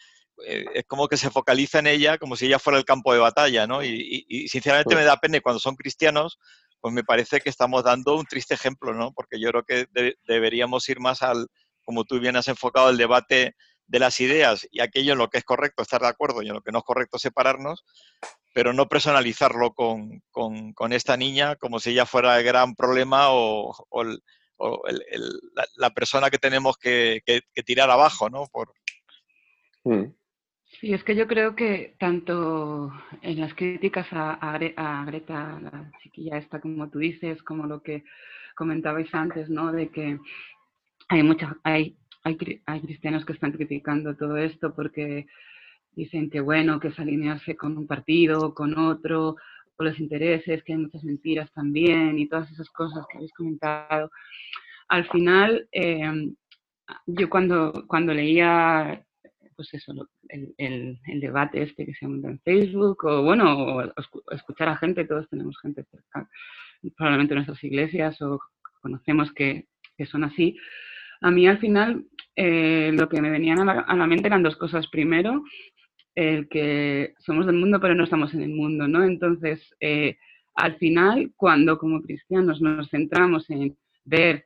es 0.46 0.86
como 0.88 1.08
que 1.08 1.18
se 1.18 1.30
focaliza 1.30 1.80
en 1.80 1.88
ella 1.88 2.18
como 2.18 2.36
si 2.36 2.48
ella 2.48 2.60
fuera 2.60 2.80
el 2.80 2.86
campo 2.86 3.14
de 3.14 3.20
batalla, 3.20 3.68
¿no? 3.68 3.84
Y, 3.84 4.48
sinceramente 4.48 4.96
me 4.96 5.04
da 5.04 5.18
pena 5.18 5.40
cuando 5.42 5.60
son 5.60 5.76
cristianos, 5.76 6.40
pues 6.82 6.94
me 6.94 7.04
parece 7.04 7.40
que 7.40 7.50
estamos 7.50 7.84
dando 7.84 8.16
un 8.16 8.26
triste 8.26 8.54
ejemplo, 8.54 8.94
¿no? 8.94 9.12
Porque 9.14 9.40
yo 9.40 9.50
creo 9.50 9.64
que 9.64 9.88
deberíamos 10.28 10.88
ir 10.90 11.00
más 11.00 11.22
al, 11.22 11.48
como 11.84 12.04
tú 12.04 12.20
bien 12.20 12.36
has 12.36 12.48
enfocado, 12.48 12.90
el 12.90 12.98
debate 12.98 13.56
de 13.88 14.00
las 14.00 14.20
ideas 14.20 14.68
y 14.72 14.80
aquello 14.82 15.14
en 15.14 15.20
lo 15.20 15.30
que 15.30 15.38
es 15.38 15.44
correcto 15.44 15.84
estar 15.84 16.02
de 16.02 16.08
acuerdo 16.08 16.42
y 16.42 16.48
en 16.48 16.54
lo 16.54 16.62
que 16.62 16.72
no 16.72 16.80
es 16.80 16.84
correcto 16.84 17.20
separarnos, 17.20 17.84
pero 18.54 18.74
no 18.74 18.88
personalizarlo 18.88 19.74
con, 19.74 20.24
esta 20.92 21.18
niña 21.18 21.56
como 21.58 21.80
si 21.80 21.92
ella 21.92 22.06
fuera 22.06 22.38
el 22.38 22.44
gran 22.44 22.76
problema 22.76 23.28
o, 23.30 23.76
la, 25.76 25.90
persona 25.92 26.30
que 26.30 26.38
tenemos 26.38 26.78
que, 26.78 27.22
tirar 27.66 27.90
abajo, 27.90 28.30
¿no? 28.30 28.48
Por... 28.48 28.74
Mm. 29.84 30.14
Sí, 30.84 30.94
es 30.94 31.02
que 31.06 31.16
yo 31.16 31.28
creo 31.28 31.56
que 31.56 31.96
tanto 31.98 32.92
en 33.22 33.40
las 33.40 33.54
críticas 33.54 34.06
a, 34.12 34.58
Greta, 35.08 35.58
la 35.62 35.90
chiquilla 36.02 36.38
esta, 36.38 36.60
como 36.60 36.90
tú 36.90 37.00
dices, 37.00 37.42
como 37.42 37.68
lo 37.68 37.82
que 37.82 38.04
comentabais 38.54 39.08
antes, 39.16 39.50
¿no? 39.50 39.72
De 39.72 39.88
que 39.88 40.20
hay 41.08 41.24
mucha, 41.24 41.56
hay, 41.64 41.96
hay, 42.26 42.62
hay 42.66 42.82
cristianos 42.82 43.24
que 43.24 43.32
están 43.32 43.54
criticando 43.54 44.18
todo 44.18 44.36
esto 44.36 44.76
porque 44.76 45.26
dicen 45.94 46.30
que 46.30 46.42
bueno, 46.42 46.82
que 46.82 46.90
es 46.90 47.00
alinearse 47.00 47.56
con 47.56 47.78
un 47.78 47.88
partido, 47.88 48.54
con 48.54 48.78
otro, 48.78 49.38
con 49.78 49.86
los 49.88 49.98
intereses, 50.02 50.66
que 50.66 50.74
hay 50.74 50.80
muchas 50.80 51.06
mentiras 51.06 51.50
también 51.54 52.20
y 52.20 52.28
todas 52.28 52.52
esas 52.52 52.70
cosas 52.72 53.06
que 53.10 53.20
habéis 53.20 53.32
comentado. 53.32 54.12
Al 54.90 55.10
final, 55.10 55.66
em, 55.72 56.36
yo 57.06 57.30
cuando, 57.30 57.86
cuando 57.88 58.14
leía 58.14 59.06
pues 59.56 59.74
eso, 59.74 59.94
el, 60.30 60.54
el, 60.58 61.20
debate 61.20 61.64
este 61.64 61.86
que 61.86 61.94
se 61.94 62.08
monta 62.08 62.30
en 62.30 62.40
Facebook, 62.40 63.06
o 63.06 63.24
bueno, 63.24 63.58
o 63.58 63.94
escuchar 64.32 64.70
a 64.70 64.78
gente, 64.78 65.06
todos 65.06 65.30
tenemos 65.30 65.58
gente 65.62 65.84
cerca, 65.90 66.30
probablemente 66.96 67.34
en 67.34 67.38
nuestras 67.38 67.64
iglesias, 67.64 68.22
o 68.22 68.40
conocemos 68.82 69.32
que, 69.34 69.68
que 69.98 70.06
son 70.06 70.24
así. 70.24 70.58
A 71.22 71.32
mí 71.32 71.48
al 71.48 71.60
final 71.60 72.06
eh, 72.36 72.92
lo 72.94 73.08
que 73.08 73.22
me 73.22 73.30
venían 73.30 73.60
a 73.60 73.66
la, 73.66 73.82
a 73.82 73.96
la, 73.96 74.08
mente 74.08 74.28
eran 74.28 74.44
dos 74.44 74.58
cosas. 74.58 74.88
Primero, 74.88 75.44
el 76.16 76.48
que 76.50 77.14
somos 77.20 77.46
del 77.46 77.56
mundo 77.56 77.80
pero 77.80 77.96
no 77.96 78.04
estamos 78.04 78.34
en 78.34 78.42
el 78.42 78.50
mundo, 78.50 78.88
¿no? 78.88 79.04
Entonces, 79.04 79.74
eh, 79.80 80.18
al 80.56 80.78
final, 80.78 81.32
cuando 81.36 81.78
como 81.78 82.02
cristianos 82.02 82.62
nos 82.62 82.90
centramos 82.90 83.50
en 83.50 83.76
ver, 84.06 84.46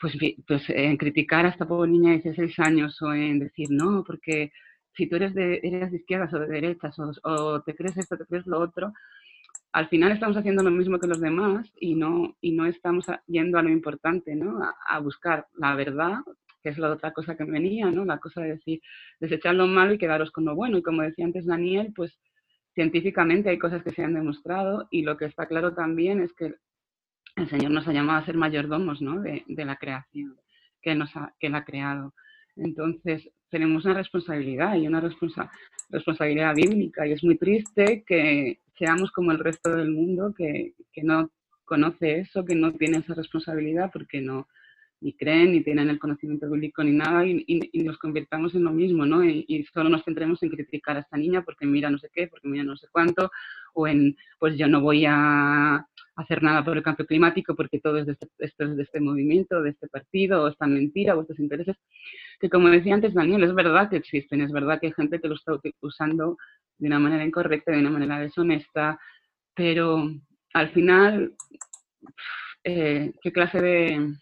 pues, 0.00 0.14
pues 0.46 0.62
en 0.68 0.96
criticar 0.96 1.46
a 1.46 1.50
esta 1.50 1.66
pobre 1.66 1.90
niña 1.90 2.10
de 2.12 2.20
16 2.20 2.58
años 2.60 3.00
o 3.02 3.12
en 3.12 3.38
decir, 3.38 3.68
no, 3.70 4.04
porque 4.04 4.52
si 4.96 5.08
tú 5.08 5.16
eres 5.16 5.34
de, 5.34 5.60
eres 5.62 5.90
de 5.90 5.98
izquierdas 5.98 6.32
o 6.34 6.38
de 6.38 6.46
derechas 6.46 6.96
o, 7.22 7.62
te 7.62 7.74
crees 7.74 7.96
esto, 7.96 8.16
te 8.16 8.26
crees 8.26 8.46
lo 8.46 8.60
otro, 8.60 8.92
al 9.72 9.88
final 9.88 10.12
estamos 10.12 10.36
haciendo 10.36 10.62
lo 10.62 10.70
mismo 10.70 10.98
que 11.00 11.08
los 11.08 11.20
demás 11.20 11.72
y 11.80 11.96
no, 11.96 12.36
y 12.40 12.52
no 12.52 12.66
estamos 12.66 13.06
yendo 13.26 13.58
a 13.58 13.62
lo 13.62 13.70
importante, 13.70 14.36
¿no? 14.36 14.60
a 14.88 14.98
buscar 15.00 15.46
la 15.54 15.74
verdad, 15.74 16.18
que 16.64 16.70
es 16.70 16.78
la 16.78 16.90
otra 16.90 17.12
cosa 17.12 17.36
que 17.36 17.44
venía, 17.44 17.90
¿no? 17.90 18.06
La 18.06 18.18
cosa 18.18 18.40
de 18.40 18.54
decir, 18.54 18.80
desechar 19.20 19.54
lo 19.54 19.66
malo 19.66 19.92
y 19.92 19.98
quedaros 19.98 20.30
con 20.30 20.46
lo 20.46 20.56
bueno. 20.56 20.78
Y 20.78 20.82
como 20.82 21.02
decía 21.02 21.26
antes 21.26 21.44
Daniel, 21.44 21.92
pues 21.94 22.18
científicamente 22.74 23.50
hay 23.50 23.58
cosas 23.58 23.84
que 23.84 23.92
se 23.92 24.02
han 24.02 24.14
demostrado 24.14 24.88
y 24.90 25.02
lo 25.02 25.18
que 25.18 25.26
está 25.26 25.46
claro 25.46 25.74
también 25.74 26.22
es 26.22 26.32
que 26.32 26.54
el 27.36 27.48
Señor 27.48 27.72
nos 27.72 27.86
ha 27.88 27.92
llamado 27.92 28.20
a 28.20 28.26
ser 28.26 28.36
mayordomos, 28.36 29.00
¿no? 29.00 29.20
De, 29.20 29.44
la 29.48 29.76
creación 29.76 30.36
que, 30.80 30.94
nos 30.94 31.14
ha, 31.16 31.34
que 31.38 31.48
Él 31.48 31.54
ha 31.54 31.64
creado. 31.64 32.14
Entonces, 32.56 33.28
tenemos 33.50 33.84
una 33.84 33.94
responsabilidad 33.94 34.76
y 34.76 34.86
una 34.86 35.00
responsabilidad 35.00 36.54
bíblica 36.54 37.06
y 37.06 37.12
es 37.12 37.24
muy 37.24 37.36
triste 37.36 38.04
que 38.06 38.60
seamos 38.78 39.10
como 39.10 39.32
el 39.32 39.38
resto 39.38 39.70
del 39.70 39.90
mundo 39.90 40.34
que, 40.36 40.74
que 40.92 41.02
no 41.02 41.30
conoce 41.64 42.20
eso, 42.20 42.44
que 42.44 42.54
no 42.54 42.72
tiene 42.72 42.98
esa 42.98 43.14
responsabilidad 43.14 43.90
porque 43.92 44.20
no, 44.20 44.48
ni 45.04 45.12
creen, 45.12 45.52
ni 45.52 45.62
tienen 45.62 45.90
el 45.90 45.98
conocimiento 45.98 46.50
bíblico 46.50 46.82
ni 46.82 46.92
nada, 46.92 47.26
y, 47.26 47.70
nos 47.84 47.98
convirtamos 47.98 48.54
en 48.54 48.64
lo 48.64 48.70
mismo, 48.70 49.04
¿no? 49.04 49.22
Y, 49.22 49.66
solo 49.72 49.90
nos 49.90 50.02
centremos 50.02 50.42
en 50.42 50.48
criticar 50.48 50.96
a 50.96 51.00
esta 51.00 51.18
niña 51.18 51.42
porque 51.42 51.66
mira 51.66 51.90
no 51.90 51.98
sé 51.98 52.08
qué, 52.10 52.26
porque 52.26 52.48
mira 52.48 52.64
no 52.64 52.74
sé 52.74 52.86
cuánto, 52.90 53.30
o 53.74 53.86
en, 53.86 54.16
pues 54.38 54.56
yo 54.56 54.66
no 54.66 54.80
voy 54.80 55.04
a 55.06 55.86
hacer 56.16 56.42
nada 56.42 56.64
por 56.64 56.78
el 56.78 56.82
cambio 56.82 57.04
climático 57.04 57.54
porque 57.54 57.80
todo 57.80 57.98
es 57.98 58.06
de 58.06 58.12
este, 58.12 58.28
esto 58.38 58.64
es 58.64 58.76
de 58.76 58.82
este 58.82 58.98
movimiento, 59.00 59.60
de 59.60 59.70
este 59.70 59.88
partido, 59.88 60.42
o 60.42 60.48
esta 60.48 60.66
mentira, 60.66 61.14
o 61.14 61.20
estos 61.20 61.38
intereses, 61.38 61.76
que 62.40 62.48
como 62.48 62.70
decía 62.70 62.94
antes 62.94 63.12
Daniel, 63.12 63.44
es 63.44 63.54
verdad 63.54 63.90
que 63.90 63.96
existen, 63.96 64.40
es 64.40 64.52
verdad 64.52 64.80
que 64.80 64.86
hay 64.86 64.94
gente 64.94 65.20
que 65.20 65.28
lo 65.28 65.34
está 65.34 65.52
usando 65.82 66.38
de 66.78 66.86
una 66.86 66.98
manera 66.98 67.26
incorrecta, 67.26 67.72
de 67.72 67.80
una 67.80 67.90
manera 67.90 68.18
deshonesta, 68.18 68.98
pero 69.54 70.10
al 70.54 70.70
final, 70.72 71.34
eh, 72.64 73.12
¿qué 73.20 73.32
clase 73.32 73.60
de, 73.60 74.14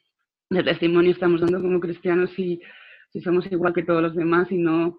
de 0.54 0.64
testimonio 0.64 1.12
estamos 1.12 1.40
dando 1.40 1.60
como 1.60 1.80
cristianos 1.80 2.30
si, 2.36 2.60
si 3.12 3.20
somos 3.20 3.50
igual 3.50 3.72
que 3.72 3.82
todos 3.82 4.02
los 4.02 4.14
demás 4.14 4.50
y 4.50 4.58
no 4.58 4.98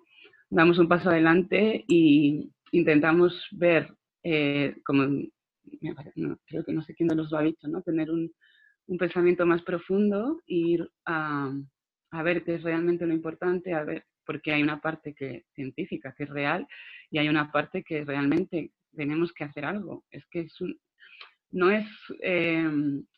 damos 0.50 0.78
un 0.80 0.88
paso 0.88 1.10
adelante 1.10 1.84
y 1.88 2.52
intentamos 2.72 3.34
ver, 3.52 3.94
eh, 4.24 4.76
como 4.86 5.04
creo 6.46 6.66
que 6.66 6.74
no 6.74 6.82
sé 6.84 6.94
quién 6.96 7.08
nos 7.08 7.32
lo 7.32 7.38
ha 7.38 7.44
dicho, 7.44 7.68
¿no? 7.68 7.82
tener 7.82 8.12
un, 8.12 8.32
un 8.88 8.98
pensamiento 8.98 9.46
más 9.46 9.62
profundo 9.62 10.42
ir 10.46 10.88
a, 11.06 11.52
a, 12.12 12.24
ver 12.24 12.44
qué 12.44 12.56
es 12.56 12.64
realmente 12.64 13.06
lo 13.06 13.14
importante, 13.14 13.74
a 13.74 13.84
ver, 13.84 14.06
porque 14.26 14.52
hay 14.52 14.64
una 14.64 14.82
parte 14.82 15.14
que, 15.14 15.46
científica 15.54 16.14
que 16.18 16.24
es 16.24 16.30
real 16.30 16.68
y 17.10 17.18
hay 17.18 17.30
una 17.30 17.52
parte 17.52 17.84
que 17.84 18.04
realmente 18.04 18.72
tenemos 18.96 19.34
que 19.34 19.44
hacer 19.44 19.66
algo. 19.66 20.04
Es 20.12 20.26
que 20.28 20.42
es 20.42 20.62
un, 20.62 20.78
no 21.52 21.70
es 21.72 21.86
eh, 22.22 22.70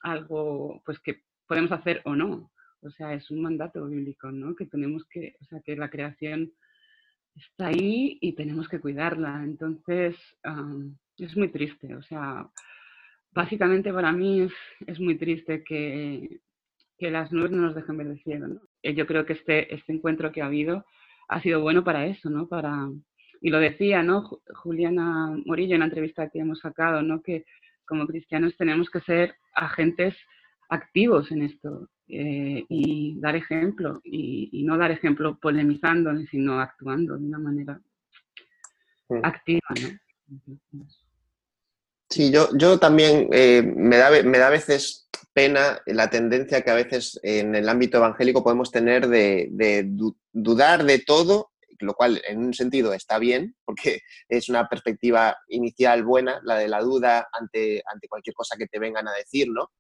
algo 0.02 0.82
pues 0.86 1.00
que 1.00 1.22
podemos 1.48 1.72
hacer 1.72 2.02
o 2.06 2.16
no. 2.16 2.52
O 2.82 2.90
sea, 2.92 3.14
es 3.14 3.32
un 3.32 3.42
mandato 3.42 3.86
bíblico, 3.88 4.32
¿no? 4.32 4.56
Que 4.56 4.66
tenemos 4.66 5.06
que, 5.06 5.36
o 5.42 5.46
sea, 5.46 5.60
que 5.62 5.76
la 5.76 5.90
creación 5.90 6.52
está 7.36 7.68
ahí 7.68 8.18
y 8.22 8.34
tenemos 8.34 8.70
que 8.70 8.80
cuidarla. 8.80 9.44
Entonces, 9.44 10.16
es 11.18 11.36
muy 11.36 11.50
triste. 11.50 11.96
O 11.96 12.04
sea, 12.04 12.50
básicamente 13.32 13.92
para 13.92 14.12
mí 14.12 14.42
es, 14.42 14.54
es 14.88 15.00
muy 15.00 15.18
triste 15.18 15.64
que, 15.64 16.40
que, 16.98 17.12
las 17.12 17.32
nubes 17.32 17.52
no 17.52 17.64
nos 17.64 17.76
dejen 17.76 17.98
ver 17.98 18.08
el 18.08 18.24
cielo, 18.24 18.48
¿no? 18.48 18.62
Eh, 18.84 18.94
yo 18.94 19.06
creo 19.06 19.26
que 19.26 19.34
este, 19.34 19.74
este 19.74 19.94
encuentro 19.94 20.32
que 20.32 20.42
ha 20.42 20.46
habido 20.46 20.86
ha 21.28 21.42
sido 21.42 21.62
bueno 21.62 21.84
para 21.84 22.06
eso, 22.06 22.30
¿no? 22.30 22.48
Para, 22.48 22.88
y 23.42 23.50
lo 23.50 23.60
decía, 23.60 24.04
¿no? 24.04 24.30
Juliana 24.54 25.36
Morillo 25.46 25.74
en 25.74 25.80
la 25.80 25.86
entrevista 25.86 26.30
que 26.30 26.40
hemos 26.40 26.60
sacado, 26.60 27.02
¿no? 27.02 27.22
Que 27.22 27.46
como 27.86 28.08
cristianos 28.08 28.56
tenemos 28.58 28.90
que 28.90 29.02
ser 29.02 29.36
agentes 29.54 30.16
activos 30.70 31.32
en 31.32 31.44
esto 31.44 31.90
eh, 32.08 32.64
y 32.70 33.20
dar 33.20 33.36
ejemplo 33.36 34.00
y, 34.04 34.64
no 34.64 34.78
dar 34.78 34.92
ejemplo 34.92 35.38
polemizando, 35.40 36.12
sino 36.30 36.60
actuando 36.60 37.18
de 37.18 37.26
una 37.26 37.40
manera 37.40 37.82
mm. 39.10 39.20
activa. 39.24 39.68
¿no? 40.72 40.86
Sí, 42.10 42.32
yo, 42.32 42.50
yo 42.58 42.80
también 42.80 43.28
eh, 43.32 43.62
me, 43.64 43.98
da, 43.98 44.10
me 44.24 44.38
da 44.38 44.48
a 44.48 44.52
veces 44.52 45.10
pena 45.34 45.82
la 45.86 46.10
tendencia 46.10 46.62
que 46.62 46.72
a 46.72 46.76
veces 46.76 47.20
en 47.24 47.56
el 47.56 47.68
ámbito 47.68 47.98
evangélico 47.98 48.44
podemos 48.44 48.72
tener 48.72 49.08
de, 49.08 49.50
de 49.52 49.86
dudar 50.32 50.86
de 50.86 51.00
todo, 51.00 51.52
lo 51.80 51.94
cual 51.94 52.22
en 52.28 52.40
un 52.40 52.54
sentido 52.54 52.94
está 52.94 53.20
bien, 53.20 53.56
porque 53.66 54.02
es 54.30 54.48
una 54.48 54.70
perspectiva 54.70 55.36
inicial 55.50 56.04
buena, 56.04 56.40
la 56.44 56.56
de 56.56 56.68
la 56.68 56.82
duda 56.82 57.28
ante, 57.34 57.84
ante 57.92 58.08
cualquier 58.08 58.34
cosa 58.34 58.56
que 58.58 58.68
te 58.68 58.80
vengan 58.80 59.08
a 59.08 59.14
decir, 59.14 59.50
¿no? 59.50 59.72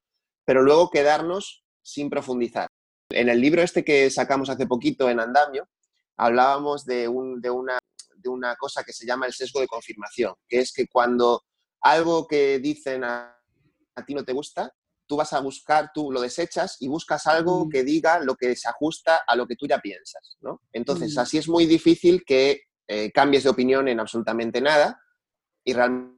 Pero 0.45 0.61
luego 0.61 0.89
quedarnos 0.89 1.63
sin 1.81 2.09
profundizar. 2.09 2.69
En 3.09 3.29
el 3.29 3.39
libro 3.39 3.61
este 3.61 3.83
que 3.83 4.09
sacamos 4.09 4.49
hace 4.49 4.65
poquito 4.65 5.09
en 5.09 5.19
Andamio, 5.19 5.67
hablábamos 6.17 6.85
de, 6.85 7.07
una, 7.07 7.79
de 8.15 8.29
una 8.29 8.55
cosa 8.55 8.83
que 8.83 8.93
se 8.93 9.05
llama 9.05 9.25
el 9.25 9.33
sesgo 9.33 9.59
de 9.59 9.67
confirmación, 9.67 10.33
que 10.47 10.59
es 10.59 10.71
que 10.73 10.87
cuando 10.87 11.43
algo 11.81 12.27
que 12.27 12.59
dicen 12.59 13.03
a, 13.03 13.31
ti 14.05 14.13
no 14.13 14.23
te 14.23 14.33
gusta, 14.33 14.71
tú 15.07 15.17
vas 15.17 15.33
a 15.33 15.39
buscar, 15.39 15.91
tú 15.93 16.11
lo 16.11 16.21
desechas 16.21 16.77
y 16.79 16.87
buscas 16.87 17.27
algo 17.27 17.69
que 17.69 17.83
diga 17.83 18.19
lo 18.19 18.35
que 18.35 18.55
se 18.55 18.67
ajusta 18.67 19.21
a 19.27 19.35
lo 19.35 19.45
que 19.45 19.55
tú 19.55 19.67
ya 19.67 19.79
piensas. 19.79 20.37
¿no? 20.41 20.61
Entonces, 20.73 21.15
así 21.17 21.37
es 21.37 21.47
muy 21.47 21.65
difícil 21.67 22.23
que 22.25 22.63
eh, 22.87 23.11
cambies 23.11 23.43
de 23.43 23.49
opinión 23.49 23.87
en 23.87 23.99
absolutamente 23.99 24.61
nada 24.61 24.99
y 25.63 25.73
realmente 25.73 26.15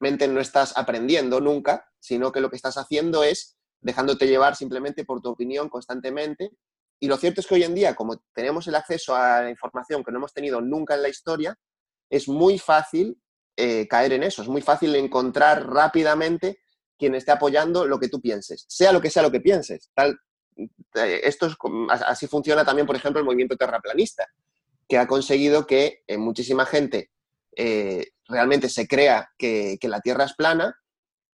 no 0.00 0.40
estás 0.40 0.76
aprendiendo 0.76 1.40
nunca, 1.40 1.86
sino 1.98 2.32
que 2.32 2.40
lo 2.40 2.50
que 2.50 2.56
estás 2.56 2.76
haciendo 2.76 3.24
es 3.24 3.56
dejándote 3.80 4.26
llevar 4.26 4.56
simplemente 4.56 5.04
por 5.04 5.20
tu 5.20 5.30
opinión 5.30 5.68
constantemente. 5.68 6.50
Y 6.98 7.08
lo 7.08 7.16
cierto 7.16 7.40
es 7.40 7.46
que 7.46 7.54
hoy 7.54 7.62
en 7.62 7.74
día, 7.74 7.94
como 7.94 8.22
tenemos 8.34 8.66
el 8.66 8.74
acceso 8.74 9.14
a 9.14 9.42
la 9.42 9.50
información 9.50 10.02
que 10.02 10.10
no 10.10 10.18
hemos 10.18 10.32
tenido 10.32 10.60
nunca 10.60 10.94
en 10.94 11.02
la 11.02 11.08
historia, 11.08 11.58
es 12.10 12.28
muy 12.28 12.58
fácil 12.58 13.20
eh, 13.56 13.86
caer 13.88 14.12
en 14.12 14.22
eso, 14.22 14.42
es 14.42 14.48
muy 14.48 14.62
fácil 14.62 14.94
encontrar 14.96 15.66
rápidamente 15.66 16.60
quien 16.98 17.14
esté 17.14 17.32
apoyando 17.32 17.86
lo 17.86 17.98
que 17.98 18.08
tú 18.08 18.20
pienses, 18.20 18.64
sea 18.68 18.92
lo 18.92 19.00
que 19.00 19.10
sea 19.10 19.22
lo 19.22 19.30
que 19.30 19.40
pienses. 19.40 19.90
Eh, 20.94 21.20
esto 21.24 21.46
es, 21.46 21.56
así 21.90 22.26
funciona 22.26 22.64
también, 22.64 22.86
por 22.86 22.96
ejemplo, 22.96 23.18
el 23.18 23.26
movimiento 23.26 23.56
terraplanista, 23.56 24.26
que 24.88 24.98
ha 24.98 25.06
conseguido 25.06 25.66
que 25.66 26.02
eh, 26.06 26.16
muchísima 26.16 26.64
gente 26.64 27.10
realmente 28.28 28.68
se 28.68 28.86
crea 28.86 29.28
que, 29.38 29.78
la 29.82 30.00
Tierra 30.00 30.24
es 30.24 30.34
plana 30.34 30.76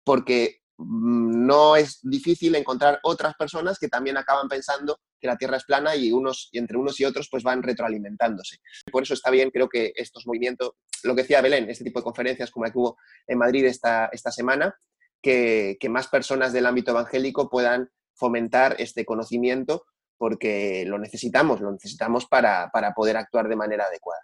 porque 0.05 0.61
mm, 0.79 1.47
no 1.47 1.77
es 1.77 2.01
difícil 2.03 2.55
encontrar 2.55 3.01
otras 3.03 3.35
personas 3.35 3.79
que 3.79 3.89
también 3.89 4.17
acaban 4.17 4.49
pensando 4.49 4.99
que 5.21 5.29
la 5.29 5.37
Tierra 5.37 5.57
es 5.57 5.65
plana 5.65 5.95
y, 5.95 6.13
unos, 6.13 6.49
y 6.53 6.59
entre 6.59 6.77
unos 6.77 6.99
y 7.01 7.05
otros 7.05 7.29
pues 7.31 7.43
van 7.43 7.63
retroalimentándose. 7.63 8.59
Por 8.91 9.05
eso 9.05 9.15
está 9.15 9.31
bien, 9.31 9.51
creo 9.51 9.69
que 9.69 9.93
estos 9.95 10.27
movimientos, 10.27 10.73
lo 11.05 11.15
que 11.15 11.23
decía 11.23 11.41
Belén, 11.41 11.71
este 11.71 11.85
tipo 11.85 12.01
de 12.01 12.05
conferencias 12.05 12.51
como 12.51 12.67
la 12.67 12.73
que 12.73 12.79
hubo 12.79 12.97
en 13.27 13.39
Madrid 13.39 13.65
esta, 13.65 14.07
esta 14.13 14.33
semana, 14.33 14.75
que, 15.23 15.79
más 15.89 16.09
personas 16.09 16.53
del 16.53 16.67
ámbito 16.67 16.91
evangélico 16.91 17.49
puedan 17.49 17.89
fomentar 18.15 18.77
este 18.79 19.05
conocimiento 19.05 19.85
porque 20.19 20.85
lo 20.87 20.99
necesitamos, 20.99 21.61
lo 21.61 21.73
necesitamos 21.73 22.27
para, 22.27 22.71
para 22.73 22.93
poder 22.93 23.17
actuar 23.17 23.49
de 23.49 23.57
manera 23.57 23.85
adecuada. 23.85 24.21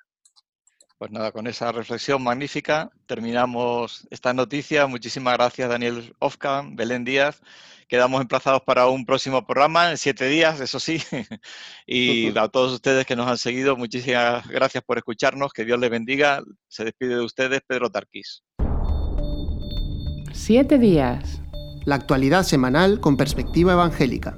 Pues 0.99 1.13
nada, 1.13 1.31
con 1.31 1.47
esa 1.47 1.71
reflexión 1.71 2.25
magnífica 2.25 2.91
terminamos 3.07 4.09
esta 4.11 4.35
noticia. 4.35 4.89
Muchísimas 4.89 5.35
gracias, 5.35 5.69
Daniel 5.69 6.13
Ofka, 6.19 6.65
Belén 6.73 7.05
Díaz. 7.05 7.41
Quedamos 7.87 8.21
emplazados 8.21 8.63
para 8.63 8.89
un 8.89 9.07
próximo 9.07 9.47
programa 9.47 9.93
en 9.93 9.97
siete 9.97 10.27
días, 10.27 10.61
eso 10.61 10.81
sí. 10.81 11.01
y 11.87 12.37
a 12.37 12.49
todos 12.49 12.73
ustedes 12.73 13.07
que 13.07 13.15
nos 13.15 13.29
han 13.29 13.39
seguido, 13.39 13.77
muchísimas 13.77 14.47
gracias 14.49 14.83
por 14.83 14.99
escucharnos. 14.99 15.53
Que 15.53 15.65
Dios 15.65 15.79
les 15.79 15.89
bendiga. 15.89 16.43
Se 16.67 16.85
despide 16.85 17.15
de 17.15 17.23
ustedes 17.23 17.61
Pedro 17.65 17.91
Tarquís. 17.91 18.43
Siete 20.33 20.79
días. 20.79 21.41
La 21.85 21.95
actualidad 21.95 22.43
semanal 22.43 23.01
con 23.01 23.17
perspectiva 23.17 23.73
evangélica. 23.73 24.37